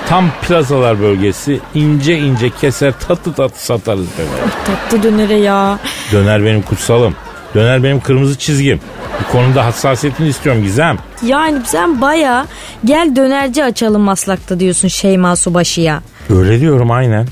Tam 0.08 0.30
plazalar 0.42 1.00
bölgesi 1.00 1.60
ince 1.74 2.18
ince 2.18 2.50
keser 2.50 2.92
tatlı 3.08 3.32
tatlı 3.34 3.58
satarız 3.58 4.06
döner. 4.18 4.50
Tatlı 4.66 5.02
dönere 5.02 5.34
ya. 5.34 5.78
Döner 6.12 6.44
benim 6.44 6.62
kutsalım. 6.62 7.14
Döner 7.54 7.82
benim 7.82 8.00
kırmızı 8.00 8.38
çizgim. 8.38 8.80
Bu 9.20 9.32
konuda 9.32 9.66
hassasiyetini 9.66 10.28
istiyorum 10.28 10.62
Gizem. 10.62 10.98
Yani 11.22 11.58
sen 11.64 12.00
baya 12.00 12.46
gel 12.84 13.16
dönerci 13.16 13.64
açalım 13.64 14.02
Maslak'ta 14.02 14.60
diyorsun 14.60 14.88
Şeyma 14.88 15.36
Subaşı'ya. 15.36 16.02
Öyle 16.30 16.60
diyorum 16.60 16.90
aynen. 16.90 17.26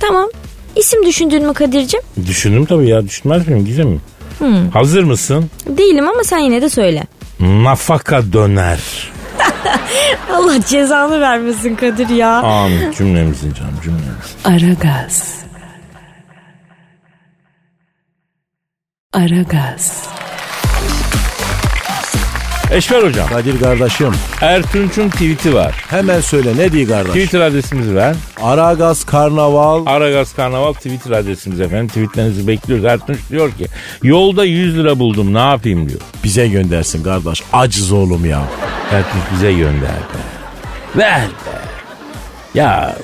Tamam. 0.00 0.28
İsim 0.76 1.06
düşündün 1.06 1.46
mü 1.46 1.54
Kadir'cim? 1.54 2.00
Düşündüm 2.26 2.64
tabii 2.64 2.88
ya 2.88 3.04
düşünmez 3.04 3.48
miyim 3.48 3.64
Gizem? 3.64 4.00
Hazır 4.72 5.02
mısın? 5.02 5.50
Değilim 5.66 6.08
ama 6.08 6.24
sen 6.24 6.38
yine 6.38 6.62
de 6.62 6.68
söyle. 6.68 7.04
Nafaka 7.40 8.32
döner. 8.32 8.80
Allah 10.34 10.60
cezanı 10.68 11.20
vermesin 11.20 11.74
Kadir 11.74 12.08
ya. 12.08 12.30
Amin 12.42 12.92
cümlemizin 12.92 13.52
canım 13.54 13.74
cümlemizin. 13.84 14.10
Aragaz. 14.44 15.34
Aragaz. 19.12 20.08
Eşver 22.74 23.02
hocam. 23.02 23.28
Kadir 23.28 23.60
kardeşim 23.60 24.12
Ertunç'un 24.40 25.08
tweet'i 25.08 25.54
var. 25.54 25.84
hemen 25.90 26.20
söyle 26.20 26.56
ne 26.56 26.72
diye 26.72 26.86
kardeş? 26.86 27.12
Twitter 27.12 27.40
adresimizi 27.40 27.94
ver. 27.96 28.14
Aragaz 28.42 29.04
Karnaval 29.04 29.86
Aragaz 29.86 30.34
Karnaval 30.34 30.72
Twitter 30.72 31.10
adresimiz 31.10 31.60
efendim. 31.60 31.88
Tweetlerinizi 31.88 32.48
bekliyoruz. 32.48 32.84
Ertunç 32.84 33.18
diyor 33.30 33.50
ki 33.52 33.66
yolda 34.02 34.44
100 34.44 34.76
lira 34.76 34.98
buldum 34.98 35.34
ne 35.34 35.38
yapayım 35.38 35.88
diyor. 35.88 36.00
bize 36.24 36.48
göndersin 36.48 37.02
kardeş. 37.04 37.42
Acız 37.52 37.92
oğlum 37.92 38.26
ya. 38.26 38.42
Ertunç 38.92 39.22
bize 39.34 39.52
gönder 39.52 39.82
be. 39.82 40.18
Ver 40.96 41.22
be. 41.28 41.58
Ya 42.54 42.96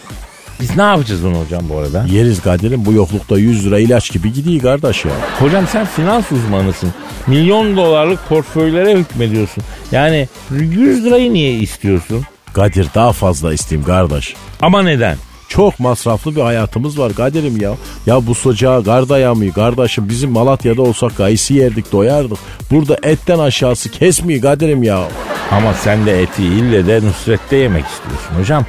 biz 0.60 0.76
ne 0.76 0.82
yapacağız 0.82 1.24
bunu 1.24 1.40
hocam 1.44 1.62
bu 1.68 1.78
arada? 1.78 2.04
Yeriz 2.10 2.40
Kadir'im 2.42 2.84
bu 2.84 2.92
yoklukta 2.92 3.38
100 3.38 3.66
lira 3.66 3.78
ilaç 3.78 4.12
gibi 4.12 4.32
gidiyor 4.32 4.62
kardeş 4.62 5.04
ya. 5.04 5.10
Hocam 5.38 5.66
sen 5.72 5.86
finans 5.86 6.32
uzmanısın. 6.32 6.90
Milyon 7.26 7.76
dolarlık 7.76 8.28
portföylere 8.28 8.98
hükmediyorsun. 8.98 9.64
Yani 9.92 10.28
100 10.50 11.04
lirayı 11.04 11.32
niye 11.32 11.54
istiyorsun? 11.54 12.24
Kadir 12.52 12.86
daha 12.94 13.12
fazla 13.12 13.52
isteyeyim 13.52 13.86
kardeş. 13.86 14.34
Ama 14.62 14.82
neden? 14.82 15.16
Çok 15.48 15.80
masraflı 15.80 16.36
bir 16.36 16.40
hayatımız 16.40 16.98
var 16.98 17.12
Kadir'im 17.14 17.60
ya. 17.60 17.72
Ya 18.06 18.26
bu 18.26 18.34
sıcağı 18.34 18.84
kar 18.84 19.08
dayamıyor 19.08 19.54
kardeşim. 19.54 20.08
Bizim 20.08 20.30
Malatya'da 20.30 20.82
olsak 20.82 21.16
gaysi 21.16 21.54
yerdik 21.54 21.92
doyardık. 21.92 22.38
Burada 22.70 22.96
etten 23.02 23.38
aşağısı 23.38 23.90
kesmiyor 23.90 24.42
Kadir'im 24.42 24.82
ya. 24.82 25.08
Ama 25.50 25.74
sen 25.74 26.06
de 26.06 26.22
eti 26.22 26.44
ille 26.44 26.86
de 26.86 27.00
Nusret'te 27.06 27.56
yemek 27.56 27.84
istiyorsun 27.86 28.40
hocam. 28.40 28.64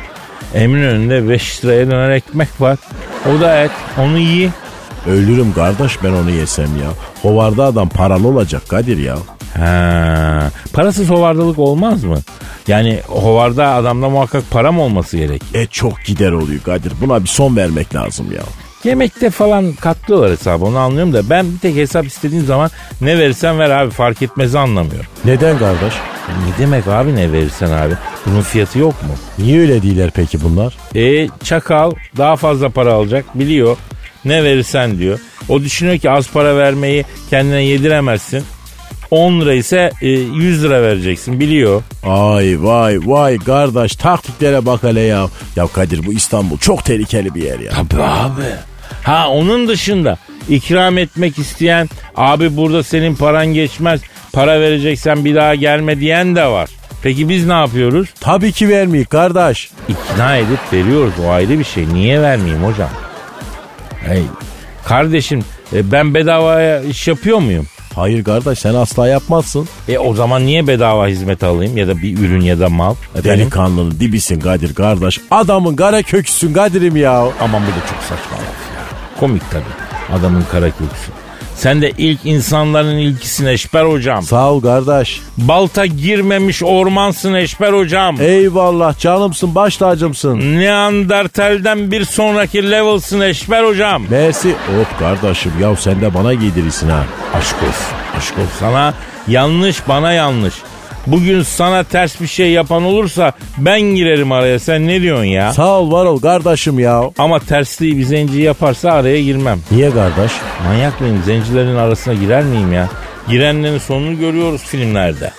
Eminönü'nde 0.56 1.30
5 1.30 1.66
liraya 1.66 1.88
döner 1.88 2.10
ekmek 2.10 2.62
var. 2.62 2.78
O 3.26 3.42
da 3.42 3.64
et. 3.64 3.72
Onu 4.00 4.18
yiyin. 4.20 4.52
Ölürüm 5.08 5.54
kardeş 5.54 6.04
ben 6.04 6.12
onu 6.12 6.32
yesem 6.32 6.66
ya. 6.66 6.90
Hovarda 7.22 7.66
adam 7.66 7.90
paralı 7.90 8.28
olacak 8.28 8.70
Kadir 8.70 8.98
ya. 8.98 9.18
Ha, 9.58 10.52
parasız 10.74 11.10
hovardalık 11.10 11.60
olmaz 11.60 12.04
mı? 12.04 12.18
Yani 12.68 13.00
hovarda 13.08 13.68
adamda 13.68 14.10
muhakkak 14.10 14.44
para 14.52 14.72
mı 14.72 14.82
olması 14.82 15.18
gerek? 15.18 15.42
E 15.54 15.66
çok 15.66 16.06
gider 16.06 16.32
oluyor 16.32 16.62
Kadir. 16.62 16.94
Buna 17.02 17.24
bir 17.24 17.28
son 17.28 17.56
vermek 17.56 17.96
lazım 17.96 18.32
ya. 18.32 18.42
Yemekte 18.84 19.30
falan 19.30 19.74
katlıyorlar 19.74 20.32
hesabı 20.32 20.66
onu 20.66 20.78
anlıyorum 20.78 21.14
da 21.14 21.30
ben 21.30 21.54
bir 21.54 21.60
tek 21.60 21.76
hesap 21.76 22.06
istediğim 22.06 22.46
zaman 22.46 22.70
ne 23.02 23.18
verirsen 23.20 23.60
ver 23.60 23.70
abi 23.70 23.92
fark 23.92 24.22
etmezi 24.22 24.60
anlamıyorum. 24.60 25.06
Neden 25.26 25.58
kardeş? 25.60 25.94
Ne 26.30 26.64
demek 26.66 26.88
abi 26.88 27.16
ne 27.16 27.32
verirsen 27.32 27.72
abi? 27.72 27.94
Bunun 28.26 28.42
fiyatı 28.42 28.80
yok 28.80 28.94
mu? 29.04 29.10
Niye 29.46 29.60
öyle 29.62 29.82
değiller 29.82 30.12
peki 30.16 30.44
bunlar? 30.44 30.74
E 30.96 31.30
çakal 31.44 31.92
daha 32.18 32.36
fazla 32.36 32.70
para 32.70 32.94
alacak 32.94 33.40
biliyor. 33.40 33.78
Ne 34.26 34.44
verirsen 34.44 34.98
diyor. 34.98 35.20
O 35.50 35.62
düşünüyor 35.62 35.98
ki 35.98 36.10
az 36.10 36.30
para 36.30 36.58
vermeyi 36.58 37.06
kendine 37.30 37.64
yediremezsin. 37.64 38.44
10 39.12 39.42
lira 39.42 39.54
ise 39.54 39.92
e, 40.02 40.08
100 40.10 40.64
lira 40.64 40.82
vereceksin 40.82 41.40
biliyor. 41.40 41.82
Ay 42.04 42.56
vay 42.64 43.00
vay 43.04 43.38
kardeş 43.38 43.96
taktiklere 43.96 44.66
bak 44.66 44.84
hele 44.84 45.02
ya. 45.02 45.28
Ya 45.56 45.68
Kadir 45.68 46.06
bu 46.06 46.14
İstanbul 46.14 46.58
çok 46.58 46.86
tehlikeli 46.86 47.36
bir 47.36 47.44
yer 47.44 47.60
ya. 47.60 47.72
Tabii 47.72 48.04
abi. 48.04 48.42
Ha 49.04 49.30
onun 49.30 49.68
dışında 49.68 50.18
ikram 50.50 50.98
etmek 50.98 51.40
isteyen 51.40 51.90
abi 52.16 52.58
burada 52.58 52.84
senin 52.84 53.16
paran 53.16 53.46
geçmez 53.48 54.02
para 54.34 54.60
vereceksen 54.62 55.26
bir 55.26 55.36
daha 55.36 55.56
gelme 55.56 56.00
diyen 56.00 56.36
de 56.36 56.46
var. 56.46 56.70
Peki 57.04 57.30
biz 57.30 57.48
ne 57.48 57.54
yapıyoruz? 57.54 58.10
Tabii 58.20 58.52
ki 58.52 58.70
vermeyik 58.70 59.10
kardeş. 59.10 59.70
İkna 59.90 60.38
edip 60.38 60.60
veriyoruz 60.74 61.14
o 61.26 61.30
ayrı 61.30 61.60
bir 61.60 61.64
şey. 61.64 61.94
Niye 61.94 62.22
vermeyeyim 62.22 62.64
hocam? 62.64 62.90
Hey, 64.08 64.22
kardeşim 64.86 65.44
e, 65.74 65.92
ben 65.92 66.14
bedavaya 66.14 66.82
iş 66.82 67.08
yapıyor 67.08 67.40
muyum? 67.40 67.68
Hayır 67.96 68.24
kardeş 68.24 68.60
sen 68.60 68.74
asla 68.74 69.08
yapmazsın. 69.08 69.68
E 69.88 69.98
o 69.98 70.14
zaman 70.14 70.46
niye 70.46 70.68
bedava 70.68 71.08
hizmet 71.08 71.44
alayım 71.44 71.78
ya 71.78 71.88
da 71.88 71.98
bir 71.98 72.18
ürün 72.20 72.42
ya 72.42 72.60
da 72.60 72.70
mal? 72.70 72.96
Efendim? 73.16 73.32
Delikanlının 73.42 74.00
dibisin 74.00 74.40
Kadir 74.40 74.74
kardeş. 74.76 75.22
Adamın 75.32 75.76
kara 75.76 76.02
köküsün 76.02 76.54
Kadir'im 76.54 76.98
ya. 76.98 77.12
Aman 77.40 77.62
bu 77.62 77.68
da 77.68 77.88
çok 77.90 78.00
saçma. 78.02 78.38
Komik 79.22 79.52
tabii. 79.52 80.18
Adamın 80.20 80.44
kara 80.52 80.66
köksü. 80.66 81.12
Sen 81.56 81.82
de 81.82 81.92
ilk 81.98 82.26
insanların 82.26 82.98
ilkisin 82.98 83.46
Eşber 83.46 83.86
hocam. 83.86 84.24
Sağ 84.24 84.52
ol 84.52 84.62
kardeş. 84.62 85.22
Balta 85.38 85.86
girmemiş 85.86 86.64
ormansın 86.64 87.34
Eşber 87.34 87.74
hocam. 87.74 88.22
Eyvallah 88.22 89.00
canımsın 89.00 89.56
baş 89.56 89.78
tacımsın. 89.78 90.40
Neandertal'den 90.60 91.92
bir 91.92 92.06
sonraki 92.06 92.72
level'sın 92.72 93.22
Eşber 93.22 93.64
hocam. 93.64 94.04
Mersi. 94.10 94.50
Hop 94.50 95.00
kardeşim 95.00 95.52
ya 95.62 95.76
sen 95.76 96.02
de 96.02 96.14
bana 96.14 96.34
giydirirsin 96.34 96.90
ha. 96.90 97.04
Aşk 97.34 97.56
olsun. 97.56 98.18
Aşk 98.18 98.34
olsun. 98.38 98.52
Sana 98.60 98.94
yanlış 99.28 99.88
bana 99.88 100.12
yanlış. 100.12 100.54
Bugün 101.08 101.44
sana 101.44 101.84
ters 101.84 102.22
bir 102.22 102.28
şey 102.28 102.52
yapan 102.52 102.84
olursa 102.84 103.34
ben 103.58 103.82
girerim 103.82 104.32
araya. 104.32 104.60
Sen 104.60 104.88
ne 104.88 105.02
diyorsun 105.02 105.24
ya? 105.24 105.54
Sağ 105.54 105.80
ol 105.80 105.92
var 105.92 106.06
ol 106.06 106.20
kardeşim 106.22 106.80
ya. 106.80 107.02
Ama 107.18 107.40
tersliği 107.40 107.98
bir 107.98 108.04
zenci 108.04 108.42
yaparsa 108.42 108.92
araya 108.92 109.24
girmem. 109.24 109.60
Niye 109.72 109.92
kardeş? 109.92 110.32
Manyak 110.68 111.02
mıyım? 111.02 111.24
Zencilerin 111.26 111.76
arasına 111.76 112.14
girer 112.14 112.44
miyim 112.44 112.74
ya? 112.74 112.90
Girenlerin 113.30 113.78
sonunu 113.78 114.20
görüyoruz 114.20 114.62
filmlerde. 114.64 115.32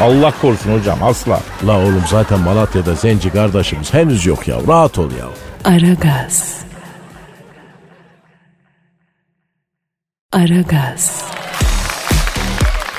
Allah 0.00 0.32
korusun 0.42 0.78
hocam 0.78 1.02
asla. 1.02 1.40
La 1.66 1.78
oğlum 1.78 2.02
zaten 2.10 2.40
Malatya'da 2.40 2.94
zenci 2.94 3.30
kardeşimiz 3.30 3.94
henüz 3.94 4.26
yok 4.26 4.48
ya. 4.48 4.56
Rahat 4.68 4.98
ol 4.98 5.10
ya. 5.10 5.26
Aragaz. 5.72 6.60
Aragaz. 10.32 11.24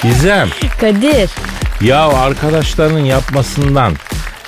Gizem 0.03 0.49
Kadir. 0.81 1.29
Ya 1.83 2.07
arkadaşlarının 2.07 3.05
yapmasından 3.05 3.93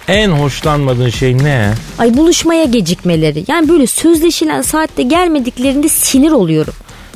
en 0.07 0.29
hoşlanmadığın 0.29 1.09
şey 1.09 1.37
ne? 1.37 1.73
Ay 1.99 2.17
buluşmaya 2.17 2.63
gecikmeleri. 2.63 3.43
Yani 3.47 3.69
böyle 3.69 3.87
sözleşilen 3.87 4.61
saatte 4.61 5.03
gelmediklerinde 5.03 5.89
sinir 5.89 6.31
oluyorum. 6.31 6.73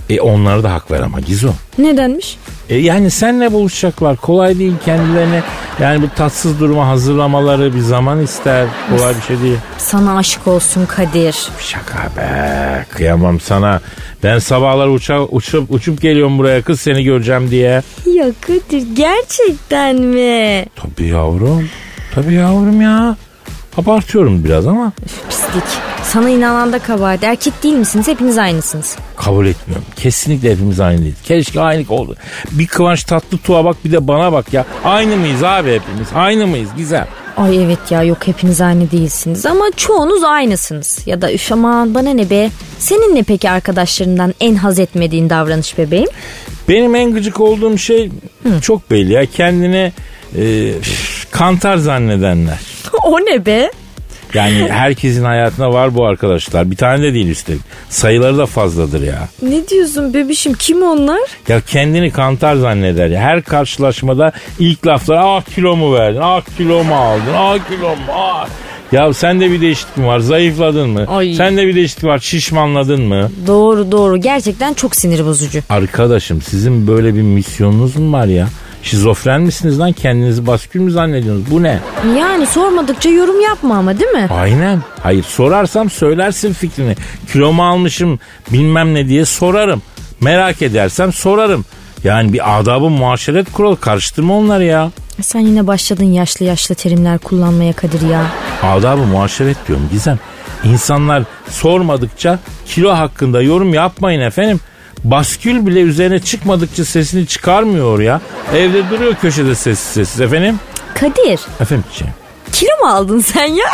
E 0.10 0.20
onlara 0.22 0.64
da 0.64 0.74
hak 0.74 0.92
ver 0.92 1.00
ama 1.00 1.20
Gizo. 1.20 1.50
Nedenmiş? 1.78 2.38
E 2.70 2.78
yani 2.78 3.12
senle 3.12 3.54
buluşacaklar. 3.54 4.16
Kolay 4.16 4.60
değil 4.60 4.74
kendilerine. 4.86 5.42
Yani 5.82 6.02
bu 6.02 6.10
tatsız 6.16 6.60
duruma 6.60 6.88
hazırlamaları 6.88 7.76
bir 7.76 7.80
zaman 7.80 8.22
ister. 8.24 8.68
Kolay 8.90 9.16
bir 9.16 9.22
şey 9.22 9.42
değil. 9.42 9.58
Sana 9.78 10.18
aşık 10.18 10.48
olsun 10.48 10.86
Kadir. 10.86 11.36
Şaka 11.60 11.98
be. 12.18 12.86
Kıyamam 12.90 13.40
sana. 13.40 13.82
Ben 14.24 14.40
sabahlar 14.40 14.88
uça, 14.88 15.22
uçup, 15.22 15.72
uçup 15.72 16.02
geliyorum 16.02 16.38
buraya 16.38 16.62
kız 16.62 16.82
seni 16.82 17.04
göreceğim 17.04 17.52
diye. 17.52 17.82
Ya 18.06 18.26
Kadir 18.42 18.84
gerçekten 18.96 19.96
mi? 19.96 20.66
Tabii 20.76 21.08
yavrum. 21.08 21.70
Tabii 22.16 22.34
yavrum 22.34 22.82
ya. 22.82 23.16
Abartıyorum 23.78 24.44
biraz 24.44 24.68
ama 24.68 24.92
Pislik. 25.30 25.64
Sana 26.04 26.30
inanan 26.30 26.74
da 26.74 26.80
kabahat. 26.80 27.24
Erkek 27.24 27.64
değil 27.64 27.74
misiniz? 27.76 28.08
Hepiniz 28.08 28.38
aynısınız. 28.38 28.96
kabul 29.16 29.46
etmiyorum. 29.46 29.86
Kesinlikle 29.96 30.52
hepimiz 30.52 30.80
aynı 30.80 31.02
değil. 31.02 31.16
Keşke 31.24 31.62
aynı 31.62 31.86
oldu. 31.90 32.16
Bir 32.52 32.68
Kıvanç 32.68 33.04
Tatlıtuğ'a 33.04 33.66
bak 33.66 33.76
bir 33.86 33.92
de 33.92 34.08
bana 34.08 34.32
bak 34.32 34.54
ya. 34.54 34.66
Aynı 34.84 35.18
mıyız 35.18 35.44
abi 35.44 35.70
hepimiz? 35.74 36.08
Aynı 36.16 36.48
mıyız? 36.48 36.70
Güzel. 36.78 37.08
Ay 37.38 37.64
evet 37.64 37.80
ya 37.90 38.04
yok 38.04 38.28
hepiniz 38.28 38.62
aynı 38.62 38.92
değilsiniz 38.92 39.46
ama 39.46 39.66
çoğunuz 39.78 40.24
aynısınız. 40.24 41.00
Ya 41.06 41.22
da 41.22 41.34
üf 41.34 41.52
aman 41.52 41.96
bana 41.96 42.10
ne 42.10 42.30
be. 42.30 42.50
Senin 42.80 43.16
ne 43.16 43.24
peki 43.24 43.50
arkadaşlarından 43.50 44.34
en 44.40 44.56
haz 44.56 44.80
etmediğin 44.80 45.30
davranış 45.30 45.78
bebeğim? 45.78 46.10
Benim 46.70 46.96
en 46.96 47.14
gıcık 47.14 47.40
olduğum 47.40 47.78
şey 47.78 48.12
çok 48.62 48.92
belli 48.92 49.14
ya. 49.14 49.26
Kendini 49.26 49.92
e, 50.38 50.74
kantar 51.32 51.78
zannedenler. 51.78 52.60
O 53.08 53.20
ne 53.20 53.46
be? 53.46 53.72
Yani 54.34 54.68
herkesin 54.70 55.24
hayatında 55.24 55.74
var 55.74 55.96
bu 55.96 56.06
arkadaşlar. 56.06 56.72
Bir 56.72 56.76
tane 56.76 57.04
de 57.04 57.14
değil 57.14 57.28
üstelik. 57.30 57.62
Sayıları 57.90 58.38
da 58.38 58.46
fazladır 58.46 59.02
ya. 59.02 59.30
Ne 59.42 59.68
diyorsun 59.68 60.14
bebişim 60.14 60.54
kim 60.54 60.82
onlar? 60.84 61.20
Ya 61.48 61.62
kendini 61.62 62.12
kantar 62.12 62.56
zanneder 62.56 63.08
ya. 63.08 63.22
Her 63.22 63.42
karşılaşmada 63.42 64.32
ilk 64.60 64.88
laflar 64.88 65.20
ah 65.24 65.42
kilo 65.56 65.76
mu 65.76 65.94
verdin, 65.94 66.20
ah 66.24 66.42
kilo 66.58 66.84
mu 66.84 66.96
aldın, 66.96 67.34
ah 67.36 67.58
kilo 67.70 67.90
mu, 67.90 68.14
ah. 68.14 68.48
Ya 68.92 69.14
sende 69.14 69.52
bir 69.52 69.62
değişiklik 69.62 69.98
mi 69.98 70.08
var? 70.08 70.20
Zayıfladın 70.20 70.90
mı? 70.90 71.06
Ay. 71.08 71.34
Sende 71.34 71.68
bir 71.68 71.76
değişiklik 71.76 72.04
var. 72.04 72.20
Şişmanladın 72.20 73.02
mı? 73.02 73.32
Doğru 73.48 73.92
doğru 73.92 74.18
gerçekten 74.18 74.74
çok 74.74 74.96
sinir 74.96 75.26
bozucu. 75.26 75.60
Arkadaşım 75.70 76.42
sizin 76.42 76.88
böyle 76.88 77.16
bir 77.16 77.22
misyonunuz 77.22 77.96
mu 77.96 78.14
var 78.14 78.26
ya? 78.26 78.48
Şizofren 78.88 79.42
misiniz 79.42 79.80
lan? 79.80 79.92
Kendinizi 79.92 80.48
baskül 80.48 80.80
mü 80.80 80.92
zannediyorsunuz? 80.92 81.52
Bu 81.52 81.64
ne? 81.64 81.80
Yani 82.20 82.46
sormadıkça 82.46 83.10
yorum 83.10 83.42
yapma 83.42 83.76
ama 83.78 84.00
değil 84.00 84.12
mi? 84.12 84.28
Aynen. 84.32 84.82
Hayır 85.04 85.24
sorarsam 85.24 85.90
söylersin 85.90 86.54
fikrini. 86.54 86.96
Kilomu 87.32 87.66
almışım 87.68 88.20
bilmem 88.54 88.94
ne 88.94 89.08
diye 89.08 89.26
sorarım. 89.26 89.82
Merak 90.22 90.62
edersem 90.62 91.14
sorarım. 91.14 91.66
Yani 92.04 92.34
bir 92.34 92.60
adabı 92.60 92.90
muaşeret 92.90 93.52
kuralı 93.52 93.80
karıştırma 93.80 94.38
onları 94.38 94.64
ya. 94.64 94.92
Sen 95.22 95.40
yine 95.40 95.68
başladın 95.68 96.06
yaşlı 96.06 96.46
yaşlı 96.46 96.76
terimler 96.76 97.18
kullanmaya 97.18 97.74
Kadir 97.74 98.02
ya. 98.10 98.26
Adabı 98.64 99.02
muaşeret 99.02 99.58
diyorum 99.68 99.90
Gizem. 99.92 100.20
İnsanlar 100.64 101.24
sormadıkça 101.50 102.40
kilo 102.66 102.92
hakkında 102.92 103.42
yorum 103.42 103.74
yapmayın 103.74 104.22
efendim. 104.22 104.60
Baskül 105.04 105.66
bile 105.66 105.82
üzerine 105.82 106.20
çıkmadıkça 106.20 106.86
sesini 106.86 107.28
çıkarmıyor 107.28 108.00
ya. 108.00 108.22
Evde 108.56 108.90
duruyor 108.90 109.16
köşede 109.16 109.56
sessiz 109.56 109.80
sessiz 109.94 110.22
efendim. 110.22 110.60
Kadir 110.94 111.40
Efendim 111.60 111.86
şey. 111.94 112.08
kilo 112.52 112.70
mu 112.82 112.88
aldın 112.90 113.20
sen 113.20 113.46
ya? 113.46 113.66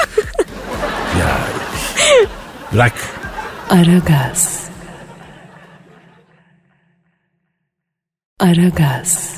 Bırak. 2.73 2.93
Aragaz. 3.69 4.63
Aragaz. 8.39 9.29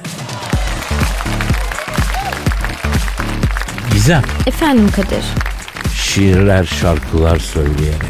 Gizem. 3.94 4.24
Efendim 4.48 4.90
Kadir. 4.96 5.26
şiirler, 5.96 6.66
şarkılar 6.66 7.40
söyleyerek, 7.40 8.02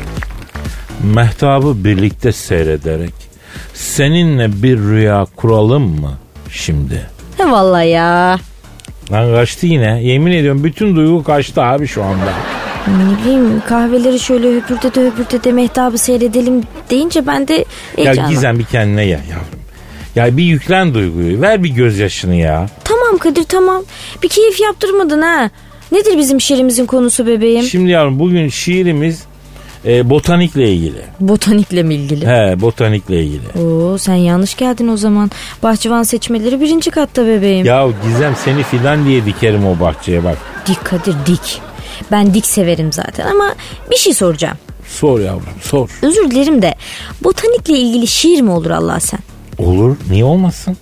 mehtabı 1.03 1.83
birlikte 1.83 2.31
seyrederek, 2.31 3.13
seninle 3.75 4.63
bir 4.63 4.77
rüya 4.77 5.25
kuralım 5.35 6.01
mı 6.01 6.11
şimdi? 6.51 7.09
He 7.37 7.51
vallahi 7.51 7.87
ya. 7.89 8.39
Lan 9.11 9.33
kaçtı 9.33 9.65
yine. 9.65 10.03
Yemin 10.03 10.31
ediyorum 10.31 10.63
bütün 10.63 10.95
duygu 10.95 11.23
kaçtı 11.23 11.61
abi 11.61 11.87
şu 11.87 12.03
anda. 12.03 12.33
Ne 12.87 13.23
bileyim 13.23 13.61
kahveleri 13.67 14.19
şöyle 14.19 14.55
höpürtede 14.55 15.01
höpürtede 15.05 15.51
mehtabı 15.51 15.97
seyredelim 15.97 16.63
deyince 16.89 17.27
ben 17.27 17.47
de 17.47 17.65
Ya. 17.97 18.13
Gizem 18.13 18.59
bir 18.59 18.63
kendine 18.63 19.05
gel 19.05 19.21
yavrum. 19.29 19.59
Ya 20.15 20.37
bir 20.37 20.43
yüklen 20.43 20.93
duyguyu. 20.93 21.41
Ver 21.41 21.63
bir 21.63 21.69
gözyaşını 21.69 22.35
ya. 22.35 22.69
Tamam 22.83 23.17
Kadir 23.17 23.43
tamam. 23.43 23.83
Bir 24.23 24.29
keyif 24.29 24.59
yaptırmadın 24.61 25.21
ha. 25.21 25.49
Nedir 25.91 26.17
bizim 26.17 26.41
şiirimizin 26.41 26.85
konusu 26.85 27.27
bebeğim? 27.27 27.63
Şimdi 27.63 27.91
yavrum 27.91 28.19
bugün 28.19 28.49
şiirimiz 28.49 29.23
e, 29.85 30.09
botanikle 30.09 30.71
ilgili. 30.73 31.01
Botanikle 31.19 31.83
mi 31.83 31.95
ilgili? 31.95 32.27
He 32.27 32.61
botanikle 32.61 33.23
ilgili. 33.23 33.65
Oo 33.65 33.97
sen 33.97 34.15
yanlış 34.15 34.55
geldin 34.55 34.87
o 34.87 34.97
zaman. 34.97 35.31
Bahçıvan 35.63 36.03
seçmeleri 36.03 36.61
birinci 36.61 36.91
katta 36.91 37.27
bebeğim. 37.27 37.65
Ya 37.65 37.87
Gizem 38.03 38.35
seni 38.45 38.63
fidan 38.63 39.05
diye 39.05 39.25
dikerim 39.25 39.67
o 39.67 39.79
bahçeye 39.79 40.23
bak. 40.23 40.37
Dik 40.67 40.85
Kadir 40.85 41.15
dik. 41.25 41.61
Ben 42.11 42.33
dik 42.33 42.45
severim 42.45 42.93
zaten 42.93 43.27
ama 43.27 43.55
bir 43.91 43.95
şey 43.95 44.13
soracağım. 44.13 44.57
Sor 44.87 45.19
yavrum 45.19 45.43
sor. 45.61 45.89
Özür 46.01 46.31
dilerim 46.31 46.61
de 46.61 46.75
botanikle 47.23 47.77
ilgili 47.77 48.07
şiir 48.07 48.41
mi 48.41 48.51
olur 48.51 48.69
Allah 48.71 48.99
sen? 48.99 49.19
Olur 49.57 49.95
niye 50.09 50.23
olmasın? 50.25 50.77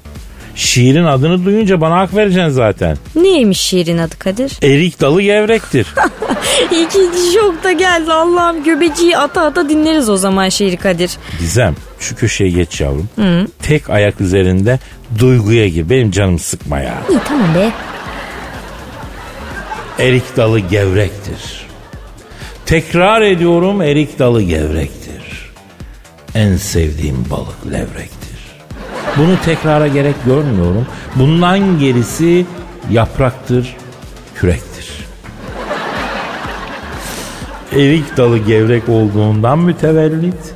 Şiirin 0.55 1.05
adını 1.05 1.45
duyunca 1.45 1.81
bana 1.81 1.97
hak 1.97 2.15
vereceksin 2.15 2.49
zaten. 2.49 2.97
Neymiş 3.15 3.59
şiirin 3.61 3.97
adı 3.97 4.19
Kadir? 4.19 4.51
Erik 4.63 5.01
dalı 5.01 5.21
gevrektir. 5.21 5.87
İkinci 6.65 7.33
şok 7.33 7.63
da 7.63 7.71
geldi 7.71 8.11
Allah'ım 8.13 8.63
göbeciyi 8.63 9.17
ata 9.17 9.41
ata 9.41 9.69
dinleriz 9.69 10.09
o 10.09 10.17
zaman 10.17 10.49
şiiri 10.49 10.77
Kadir. 10.77 11.11
Gizem 11.39 11.75
şu 11.99 12.15
köşeye 12.15 12.49
geç 12.49 12.81
yavrum. 12.81 13.09
Tek 13.61 13.89
ayak 13.89 14.21
üzerinde 14.21 14.79
duyguya 15.19 15.67
gir. 15.67 15.89
Benim 15.89 16.11
canım 16.11 16.39
sıkma 16.39 16.79
ya. 16.79 16.95
İyi 17.09 17.19
tamam 17.27 17.55
be. 17.55 17.69
Erik 19.99 20.37
dalı 20.37 20.59
gevrektir. 20.59 21.67
Tekrar 22.65 23.21
ediyorum 23.21 23.81
erik 23.81 24.19
dalı 24.19 24.41
gevrektir. 24.41 25.51
En 26.35 26.57
sevdiğim 26.57 27.25
balık 27.29 27.71
levrektir. 27.71 28.22
Bunu 29.17 29.41
tekrara 29.45 29.87
gerek 29.87 30.15
görmüyorum. 30.25 30.87
Bundan 31.15 31.79
gerisi 31.79 32.45
yapraktır, 32.91 33.75
kürektir. 34.35 34.89
Erik 37.71 38.17
dalı 38.17 38.37
gevrek 38.37 38.89
olduğundan 38.89 39.59
mütevellit 39.59 40.53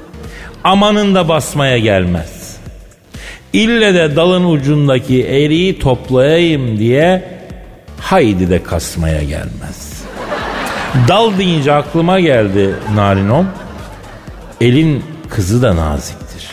amanın 0.63 1.15
da 1.15 1.29
basmaya 1.29 1.77
gelmez. 1.77 2.57
İlle 3.53 3.93
de 3.93 4.15
dalın 4.15 4.43
ucundaki 4.43 5.23
eriği 5.23 5.79
toplayayım 5.79 6.79
diye 6.79 7.37
haydi 7.99 8.49
de 8.49 8.63
kasmaya 8.63 9.23
gelmez. 9.23 10.03
Dal 11.07 11.37
deyince 11.37 11.73
aklıma 11.73 12.19
geldi 12.19 12.75
narinom. 12.95 13.47
Elin 14.61 15.03
kızı 15.29 15.61
da 15.61 15.75
naziktir. 15.75 16.49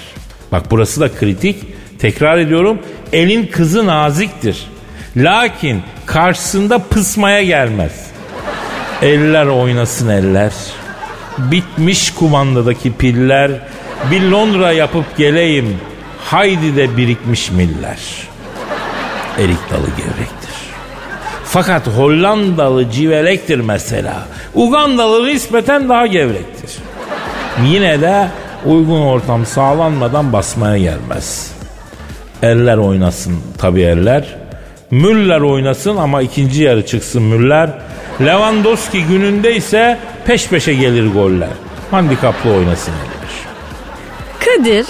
Bak 0.53 0.63
burası 0.71 1.01
da 1.01 1.13
kritik. 1.13 1.74
Tekrar 2.05 2.39
ediyorum. 2.39 2.79
Elin 3.13 3.47
kızı 3.47 3.87
naziktir. 3.87 4.67
Lakin 5.17 5.83
karşısında 6.07 6.79
pısmaya 6.79 7.43
gelmez. 7.43 8.07
Eller 9.03 9.47
oynasın 9.47 10.09
eller. 10.09 10.53
Bitmiş 11.39 12.15
kumandadaki 12.15 12.93
piller. 12.93 13.51
Bir 14.11 14.23
Londra 14.23 14.73
yapıp 14.73 15.17
geleyim. 15.17 15.79
Haydi 16.25 16.77
de 16.77 16.97
birikmiş 16.97 17.51
miller. 17.51 17.99
Erik 19.39 19.71
dalı 19.71 19.87
gevrektir. 19.97 20.55
Fakat 21.45 21.89
Hollandalı 21.89 22.91
civelektir 22.91 23.61
mesela. 23.61 24.27
Ugandalı 24.55 25.27
nispeten 25.27 25.89
daha 25.89 26.07
gevrektir. 26.07 26.71
Yine 27.67 28.01
de 28.01 28.29
uygun 28.65 29.01
ortam 29.01 29.47
sağlanmadan 29.47 30.33
basmaya 30.33 30.79
gelmez. 30.79 31.54
Eller 32.45 32.77
oynasın 32.77 33.35
tabi 33.59 33.81
eller. 33.83 34.37
Müller 34.91 35.41
oynasın 35.41 35.97
ama 35.97 36.23
ikinci 36.23 36.63
yarı 36.63 36.87
çıksın 36.87 37.23
Müller. 37.23 37.71
Lewandowski 38.21 39.05
gününde 39.05 39.57
ise 39.57 39.99
peş 40.27 40.49
peşe 40.49 40.75
gelir 40.75 41.13
goller. 41.13 41.49
Handikaplı 41.91 42.51
oynasın 42.51 42.93
eller. 42.93 43.25
Kadir. 44.41 44.87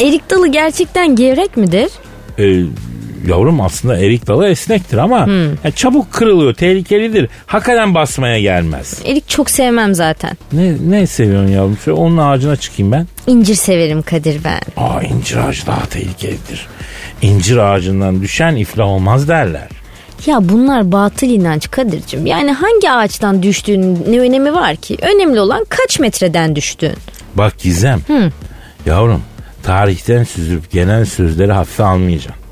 Erik 0.00 0.30
dalı 0.30 0.48
gerçekten 0.48 1.16
gevrek 1.16 1.56
midir? 1.56 1.90
Ee, 2.38 2.62
yavrum 3.26 3.60
aslında 3.60 3.98
erik 3.98 4.26
dalı 4.26 4.48
esnektir 4.48 4.96
ama 4.98 5.28
ya 5.64 5.70
çabuk 5.70 6.12
kırılıyor, 6.12 6.54
tehlikelidir. 6.54 7.28
Hakikaten 7.46 7.94
basmaya 7.94 8.40
gelmez. 8.40 9.00
Erik 9.04 9.28
çok 9.28 9.50
sevmem 9.50 9.94
zaten. 9.94 10.36
Ne, 10.52 10.74
ne 10.88 11.06
seviyorsun 11.06 11.52
yavrum? 11.52 11.78
Şöyle 11.84 11.98
onun 11.98 12.16
ağacına 12.16 12.56
çıkayım 12.56 12.92
ben. 12.92 13.06
İncir 13.26 13.54
severim 13.54 14.02
Kadir 14.02 14.44
ben. 14.44 14.60
Aa 14.76 15.02
incir 15.02 15.36
ağacı 15.36 15.66
daha 15.66 15.86
tehlikelidir. 15.86 16.66
İncir 17.22 17.56
ağacından 17.56 18.22
düşen 18.22 18.56
iflah 18.56 18.86
olmaz 18.86 19.28
derler. 19.28 19.68
Ya 20.26 20.48
bunlar 20.48 20.92
batıl 20.92 21.26
inanç 21.26 21.70
Kadir'cim. 21.70 22.26
Yani 22.26 22.52
hangi 22.52 22.90
ağaçtan 22.90 23.42
düştüğün 23.42 23.98
ne 24.08 24.20
önemi 24.20 24.52
var 24.52 24.76
ki? 24.76 24.96
Önemli 25.02 25.40
olan 25.40 25.66
kaç 25.68 25.98
metreden 26.00 26.56
düştün. 26.56 26.92
Bak 27.34 27.58
Gizem. 27.58 28.00
Yavrum 28.86 29.22
tarihten 29.62 30.24
süzüp 30.24 30.70
gelen 30.70 31.04
sözleri 31.04 31.52
hafife 31.52 31.84
almayacaksın. 31.84 32.45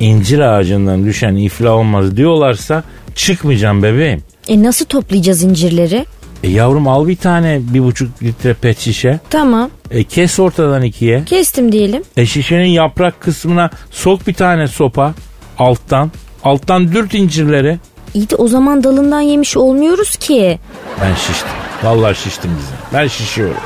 İncir 0.00 0.38
ağacından 0.38 1.04
düşen 1.06 1.34
iflah 1.34 1.72
olmaz 1.72 2.16
diyorlarsa 2.16 2.82
çıkmayacağım 3.14 3.82
bebeğim. 3.82 4.22
E 4.48 4.62
nasıl 4.62 4.84
toplayacağız 4.84 5.42
incirleri? 5.42 6.06
E 6.44 6.50
yavrum 6.50 6.88
al 6.88 7.08
bir 7.08 7.16
tane 7.16 7.60
bir 7.62 7.80
buçuk 7.82 8.22
litre 8.22 8.54
pet 8.54 8.78
şişe. 8.78 9.20
Tamam 9.30 9.70
E 9.90 10.04
kes 10.04 10.38
ortadan 10.40 10.82
ikiye. 10.82 11.24
kestim 11.24 11.72
diyelim. 11.72 12.02
E 12.16 12.26
şişenin 12.26 12.68
yaprak 12.68 13.20
kısmına 13.20 13.70
sok 13.90 14.26
bir 14.26 14.34
tane 14.34 14.68
sopa 14.68 15.14
alttan. 15.58 16.10
Alttan 16.44 16.92
dürt 16.92 17.14
incirleri. 17.14 17.78
İyi 18.14 18.30
de 18.30 18.36
o 18.36 18.48
zaman 18.48 18.84
dalından 18.84 19.20
yemiş 19.20 19.56
olmuyoruz 19.56 20.16
ki. 20.16 20.58
Ben 21.02 21.14
şiştim. 21.14 21.48
Vallahi 21.82 22.14
şiştim 22.18 22.50
bize. 22.58 22.74
Ben 23.00 23.06
şişiyorum. 23.08 23.56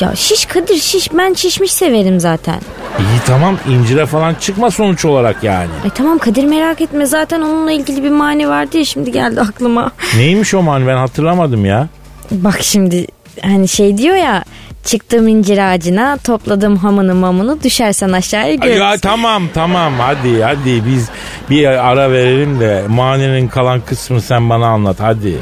Ya 0.00 0.16
şiş 0.16 0.44
Kadir 0.46 0.76
şiş 0.76 1.08
ben 1.14 1.34
şişmiş 1.34 1.72
severim 1.72 2.20
zaten. 2.20 2.60
İyi 2.98 3.20
tamam 3.26 3.58
incire 3.68 4.06
falan 4.06 4.34
çıkma 4.34 4.70
sonuç 4.70 5.04
olarak 5.04 5.44
yani. 5.44 5.68
Ay 5.84 5.90
tamam 5.90 6.18
Kadir 6.18 6.44
merak 6.44 6.80
etme 6.80 7.06
zaten 7.06 7.40
onunla 7.40 7.72
ilgili 7.72 8.04
bir 8.04 8.10
mani 8.10 8.48
vardı 8.48 8.78
ya 8.78 8.84
şimdi 8.84 9.12
geldi 9.12 9.40
aklıma. 9.40 9.92
Neymiş 10.16 10.54
o 10.54 10.62
mani 10.62 10.86
ben 10.86 10.96
hatırlamadım 10.96 11.64
ya. 11.64 11.88
Bak 12.30 12.58
şimdi 12.62 13.06
hani 13.42 13.68
şey 13.68 13.98
diyor 13.98 14.16
ya 14.16 14.44
çıktım 14.84 15.28
incir 15.28 15.58
ağacına 15.72 16.16
topladım 16.24 16.76
hamını 16.76 17.14
mamını 17.14 17.62
düşersen 17.62 18.12
aşağıya 18.12 18.54
görürsün. 18.54 18.80
Ya 18.80 18.96
tamam 19.02 19.42
tamam 19.54 19.92
hadi 19.98 20.42
hadi 20.42 20.82
biz 20.86 21.08
bir 21.50 21.66
ara 21.66 22.12
verelim 22.12 22.60
de 22.60 22.84
maninin 22.88 23.48
kalan 23.48 23.80
kısmını 23.80 24.20
sen 24.22 24.50
bana 24.50 24.66
anlat 24.66 24.96
hadi. 25.00 25.36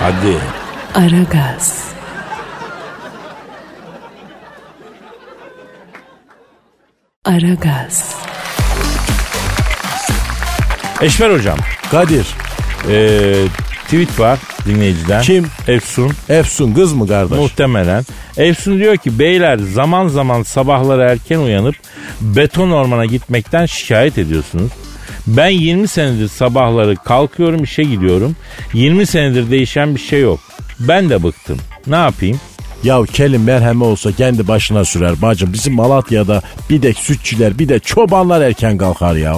Hadi. 0.00 0.36
Aragaz. 0.94 1.89
Aragaz. 7.24 8.14
Eşver 11.00 11.30
hocam. 11.30 11.58
Kadir. 11.90 12.26
Ee, 12.90 13.34
tweet 13.84 14.20
var 14.20 14.38
dinleyiciden. 14.66 15.22
Kim? 15.22 15.46
Efsun. 15.68 16.12
Efsun 16.28 16.74
kız 16.74 16.92
mı 16.92 17.08
kardeş? 17.08 17.38
Muhtemelen. 17.38 18.04
Efsun 18.36 18.78
diyor 18.78 18.96
ki 18.96 19.18
beyler 19.18 19.58
zaman 19.58 20.08
zaman 20.08 20.42
sabahları 20.42 21.02
erken 21.02 21.38
uyanıp 21.38 21.74
beton 22.20 22.70
ormana 22.70 23.04
gitmekten 23.04 23.66
şikayet 23.66 24.18
ediyorsunuz. 24.18 24.72
Ben 25.26 25.48
20 25.48 25.88
senedir 25.88 26.28
sabahları 26.28 26.96
kalkıyorum 26.96 27.64
işe 27.64 27.82
gidiyorum. 27.82 28.36
20 28.74 29.06
senedir 29.06 29.50
değişen 29.50 29.94
bir 29.94 30.00
şey 30.00 30.20
yok. 30.20 30.40
Ben 30.78 31.10
de 31.10 31.22
bıktım. 31.22 31.58
Ne 31.86 31.96
yapayım? 31.96 32.40
Ya 32.84 33.02
kelin 33.12 33.40
merhemi 33.40 33.84
olsa 33.84 34.12
kendi 34.12 34.48
başına 34.48 34.84
sürer 34.84 35.22
bacım. 35.22 35.52
Bizim 35.52 35.74
Malatya'da 35.74 36.42
bir 36.70 36.82
de 36.82 36.92
sütçüler 36.94 37.58
bir 37.58 37.68
de 37.68 37.78
çobanlar 37.78 38.40
erken 38.40 38.78
kalkar 38.78 39.14
ya. 39.14 39.34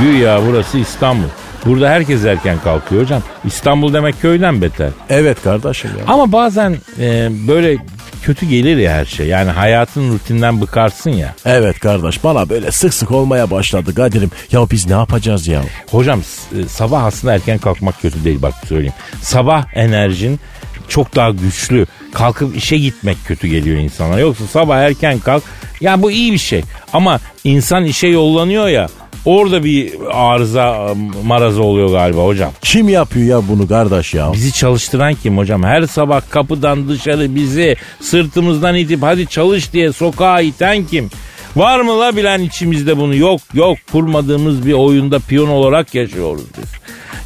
Güya 0.00 0.40
burası 0.46 0.78
İstanbul. 0.78 1.28
Burada 1.66 1.90
herkes 1.90 2.24
erken 2.24 2.58
kalkıyor 2.64 3.02
hocam. 3.02 3.22
İstanbul 3.44 3.92
demek 3.92 4.20
köyden 4.20 4.62
beter. 4.62 4.90
Evet 5.10 5.42
kardeşim 5.44 5.90
ya. 5.98 6.04
Ama 6.06 6.32
bazen 6.32 6.76
e, 7.00 7.28
böyle 7.48 7.76
kötü 8.22 8.46
gelir 8.46 8.76
ya 8.76 8.92
her 8.92 9.04
şey. 9.04 9.26
Yani 9.26 9.50
hayatın 9.50 10.12
rutinden 10.14 10.60
bıkarsın 10.60 11.10
ya. 11.10 11.34
Evet 11.44 11.78
kardeş 11.78 12.24
bana 12.24 12.48
böyle 12.48 12.70
sık 12.70 12.94
sık 12.94 13.10
olmaya 13.10 13.50
başladı 13.50 13.94
Kadir'im. 13.94 14.30
Ya 14.52 14.70
biz 14.70 14.86
ne 14.86 14.92
yapacağız 14.92 15.46
ya? 15.48 15.62
Hocam 15.90 16.20
e, 16.20 16.68
sabah 16.68 17.04
aslında 17.04 17.34
erken 17.34 17.58
kalkmak 17.58 18.00
kötü 18.02 18.24
değil 18.24 18.42
bak 18.42 18.54
söyleyeyim. 18.68 18.94
Sabah 19.22 19.64
enerjin 19.74 20.40
çok 20.88 21.16
daha 21.16 21.30
güçlü. 21.30 21.86
Kalkıp 22.14 22.56
işe 22.56 22.78
gitmek 22.78 23.16
kötü 23.26 23.48
geliyor 23.48 23.76
insana. 23.76 24.18
Yoksa 24.18 24.46
sabah 24.46 24.78
erken 24.78 25.18
kalk. 25.18 25.42
Ya 25.80 26.02
bu 26.02 26.10
iyi 26.10 26.32
bir 26.32 26.38
şey. 26.38 26.62
Ama 26.92 27.20
insan 27.44 27.84
işe 27.84 28.06
yollanıyor 28.06 28.68
ya. 28.68 28.88
Orada 29.24 29.64
bir 29.64 29.92
arıza 30.10 30.94
maraza 31.24 31.62
oluyor 31.62 31.90
galiba 31.90 32.24
hocam. 32.24 32.52
Kim 32.62 32.88
yapıyor 32.88 33.26
ya 33.26 33.48
bunu 33.48 33.68
kardeş 33.68 34.14
ya? 34.14 34.32
Bizi 34.32 34.52
çalıştıran 34.52 35.14
kim 35.14 35.38
hocam? 35.38 35.62
Her 35.62 35.82
sabah 35.82 36.30
kapıdan 36.30 36.88
dışarı 36.88 37.34
bizi 37.34 37.76
sırtımızdan 38.00 38.74
itip 38.74 39.02
hadi 39.02 39.26
çalış 39.26 39.72
diye 39.72 39.92
sokağa 39.92 40.40
iten 40.40 40.84
kim? 40.84 41.10
Var 41.56 41.80
mı 41.80 42.00
la 42.00 42.16
bilen 42.16 42.40
içimizde 42.40 42.96
bunu? 42.96 43.16
Yok 43.16 43.40
yok 43.54 43.78
kurmadığımız 43.92 44.66
bir 44.66 44.72
oyunda 44.72 45.18
piyon 45.18 45.48
olarak 45.48 45.94
yaşıyoruz 45.94 46.44
biz. 46.58 46.70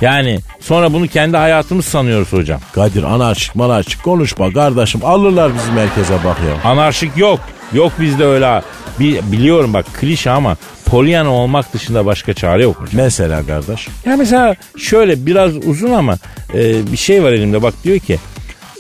Yani 0.01 0.39
sonra 0.61 0.93
bunu 0.93 1.09
kendi 1.09 1.37
hayatımız 1.37 1.85
sanıyoruz 1.85 2.33
hocam. 2.33 2.61
Kadir 2.73 3.03
anarşik 3.03 3.55
manarşik 3.55 4.03
konuşma 4.03 4.53
kardeşim. 4.53 5.01
Alırlar 5.05 5.55
bizi 5.55 5.73
merkeze 5.73 6.15
bak 6.25 6.37
ya. 6.49 6.71
Anarşik 6.71 7.17
yok. 7.17 7.41
Yok 7.73 7.93
bizde 8.01 8.25
öyle. 8.25 8.63
Bi- 9.01 9.21
biliyorum 9.33 9.75
bak 9.75 9.87
klişe 10.01 10.31
ama 10.31 10.57
Pollyanna 10.87 11.31
olmak 11.31 11.73
dışında 11.75 12.07
başka 12.07 12.35
çare 12.35 12.63
yok 12.63 12.77
hocam. 12.77 12.95
Mesela 13.05 13.47
kardeş. 13.47 13.89
Ya 14.07 14.17
mesela 14.17 14.55
şöyle 14.79 15.27
biraz 15.27 15.57
uzun 15.67 15.91
ama 15.93 16.19
e, 16.55 16.93
bir 16.93 16.97
şey 16.97 17.23
var 17.23 17.33
elimde 17.33 17.63
bak 17.63 17.75
diyor 17.85 17.99
ki 17.99 18.19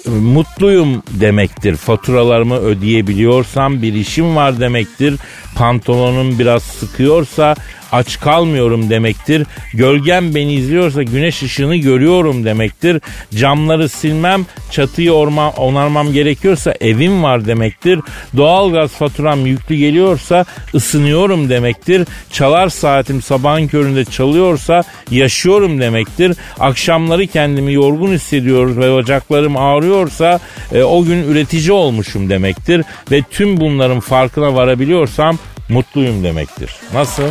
mutluyum 0.08 1.02
demektir. 1.10 1.76
Faturalarımı 1.76 2.56
ödeyebiliyorsam 2.56 3.82
bir 3.82 3.94
işim 3.94 4.36
var 4.36 4.60
demektir. 4.60 5.14
Pantolonum 5.58 6.38
biraz 6.38 6.62
sıkıyorsa 6.62 7.54
aç 7.92 8.20
kalmıyorum 8.20 8.90
demektir. 8.90 9.46
Gölgem 9.74 10.34
beni 10.34 10.54
izliyorsa 10.54 11.02
güneş 11.02 11.42
ışığını 11.42 11.76
görüyorum 11.76 12.44
demektir. 12.44 13.00
Camları 13.34 13.88
silmem, 13.88 14.46
çatıyı 14.70 15.12
orma, 15.12 15.50
onarmam 15.50 16.12
gerekiyorsa 16.12 16.74
evim 16.80 17.22
var 17.22 17.46
demektir. 17.46 18.00
Doğalgaz 18.36 18.90
faturam 18.90 19.46
yüklü 19.46 19.76
geliyorsa 19.76 20.44
ısınıyorum 20.74 21.48
demektir. 21.48 22.06
Çalar 22.32 22.68
saatim 22.68 23.22
sabahın 23.22 23.68
köründe 23.68 24.04
çalıyorsa 24.04 24.84
yaşıyorum 25.10 25.80
demektir. 25.80 26.36
Akşamları 26.60 27.26
kendimi 27.26 27.72
yorgun 27.72 28.12
hissediyoruz 28.12 28.78
ve 28.78 28.94
bacaklarım 28.94 29.56
ağrıyorsa 29.56 30.40
e, 30.72 30.82
o 30.82 31.04
gün 31.04 31.22
üretici 31.22 31.72
olmuşum 31.72 32.30
demektir. 32.30 32.84
Ve 33.10 33.22
tüm 33.30 33.60
bunların 33.60 34.00
farkına 34.00 34.54
varabiliyorsam 34.54 35.38
mutluyum 35.68 36.24
demektir. 36.24 36.76
Nasıl? 36.94 37.22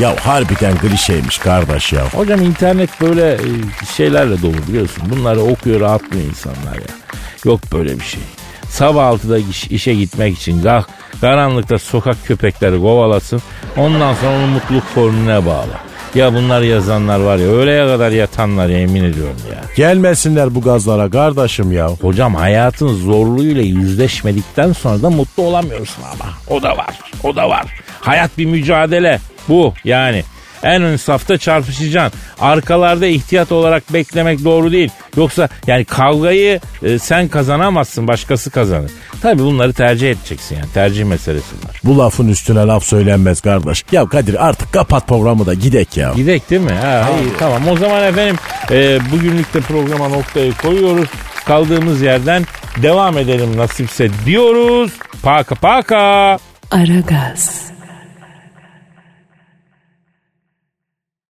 Ya 0.00 0.16
harbiden 0.26 0.76
klişeymiş 0.76 1.38
kardeş 1.38 1.92
ya. 1.92 2.02
Hocam 2.14 2.42
internet 2.42 3.00
böyle 3.00 3.32
e, 3.32 3.38
şeylerle 3.96 4.42
dolu 4.42 4.54
biliyorsun. 4.68 5.02
Bunları 5.10 5.40
okuyor 5.42 5.80
rahatlıyor 5.80 6.24
insanlar 6.24 6.74
ya. 6.74 6.94
Yok 7.44 7.60
böyle 7.72 8.00
bir 8.00 8.04
şey. 8.04 8.20
Sabah 8.68 9.02
6'da 9.12 9.38
iş- 9.38 9.64
işe 9.70 9.94
gitmek 9.94 10.36
için 10.38 10.62
kalk, 10.62 10.88
karanlıkta 11.20 11.78
sokak 11.78 12.16
köpekleri 12.26 12.80
kovalasın. 12.80 13.42
Ondan 13.76 14.14
sonra 14.14 14.36
onun 14.36 14.48
mutluluk 14.48 14.84
formülüne 14.94 15.46
bağla. 15.46 15.80
Ya 16.14 16.34
bunlar 16.34 16.62
yazanlar 16.62 17.20
var 17.20 17.36
ya 17.36 17.46
öğleye 17.46 17.86
kadar 17.86 18.10
yatanlar 18.10 18.68
ya 18.68 18.78
emin 18.78 19.04
ediyorum 19.04 19.36
ya. 19.50 19.60
Gelmesinler 19.76 20.54
bu 20.54 20.60
gazlara 20.60 21.10
kardeşim 21.10 21.72
ya. 21.72 21.88
Hocam 21.88 22.34
hayatın 22.34 22.88
zorluğuyla 22.88 23.62
yüzleşmedikten 23.62 24.72
sonra 24.72 25.02
da 25.02 25.10
mutlu 25.10 25.42
olamıyorsun 25.42 26.02
ama. 26.02 26.30
O 26.48 26.62
da 26.62 26.76
var. 26.76 26.98
O 27.22 27.36
da 27.36 27.48
var. 27.48 27.66
Hayat 28.00 28.38
bir 28.38 28.46
mücadele. 28.46 29.20
Bu 29.48 29.74
yani. 29.84 30.24
En 30.64 30.82
ön 30.82 30.96
safta 30.96 31.38
çarpışacaksın. 31.38 32.20
Arkalarda 32.40 33.06
ihtiyat 33.06 33.52
olarak 33.52 33.92
beklemek 33.92 34.44
doğru 34.44 34.72
değil. 34.72 34.90
Yoksa 35.16 35.48
yani 35.66 35.84
kavgayı 35.84 36.60
e, 36.82 36.98
sen 36.98 37.28
kazanamazsın 37.28 38.08
başkası 38.08 38.50
kazanır. 38.50 38.90
Tabii 39.22 39.42
bunları 39.42 39.72
tercih 39.72 40.10
edeceksin 40.10 40.56
yani 40.56 40.72
tercih 40.74 41.04
meselesi 41.04 41.54
var. 41.54 41.80
Bu 41.84 41.98
lafın 41.98 42.28
üstüne 42.28 42.58
laf 42.60 42.84
söylenmez 42.84 43.40
kardeş. 43.40 43.84
Ya 43.92 44.06
Kadir 44.06 44.48
artık 44.48 44.72
kapat 44.72 45.08
programı 45.08 45.46
da 45.46 45.54
gidek 45.54 45.96
ya. 45.96 46.12
Gidek 46.16 46.50
değil 46.50 46.62
mi? 46.62 46.72
Ha, 46.72 47.08
iyi, 47.22 47.38
tamam 47.38 47.68
o 47.68 47.76
zaman 47.76 48.04
efendim 48.04 48.36
e, 48.70 48.98
bugünlük 49.12 49.54
de 49.54 49.60
programa 49.60 50.08
noktayı 50.08 50.52
koyuyoruz. 50.54 51.08
Kaldığımız 51.46 52.02
yerden 52.02 52.44
devam 52.82 53.18
edelim 53.18 53.56
nasipse 53.56 54.08
diyoruz. 54.26 54.92
Paka 55.22 55.54
paka. 55.54 56.38
Aragaz. 56.70 57.73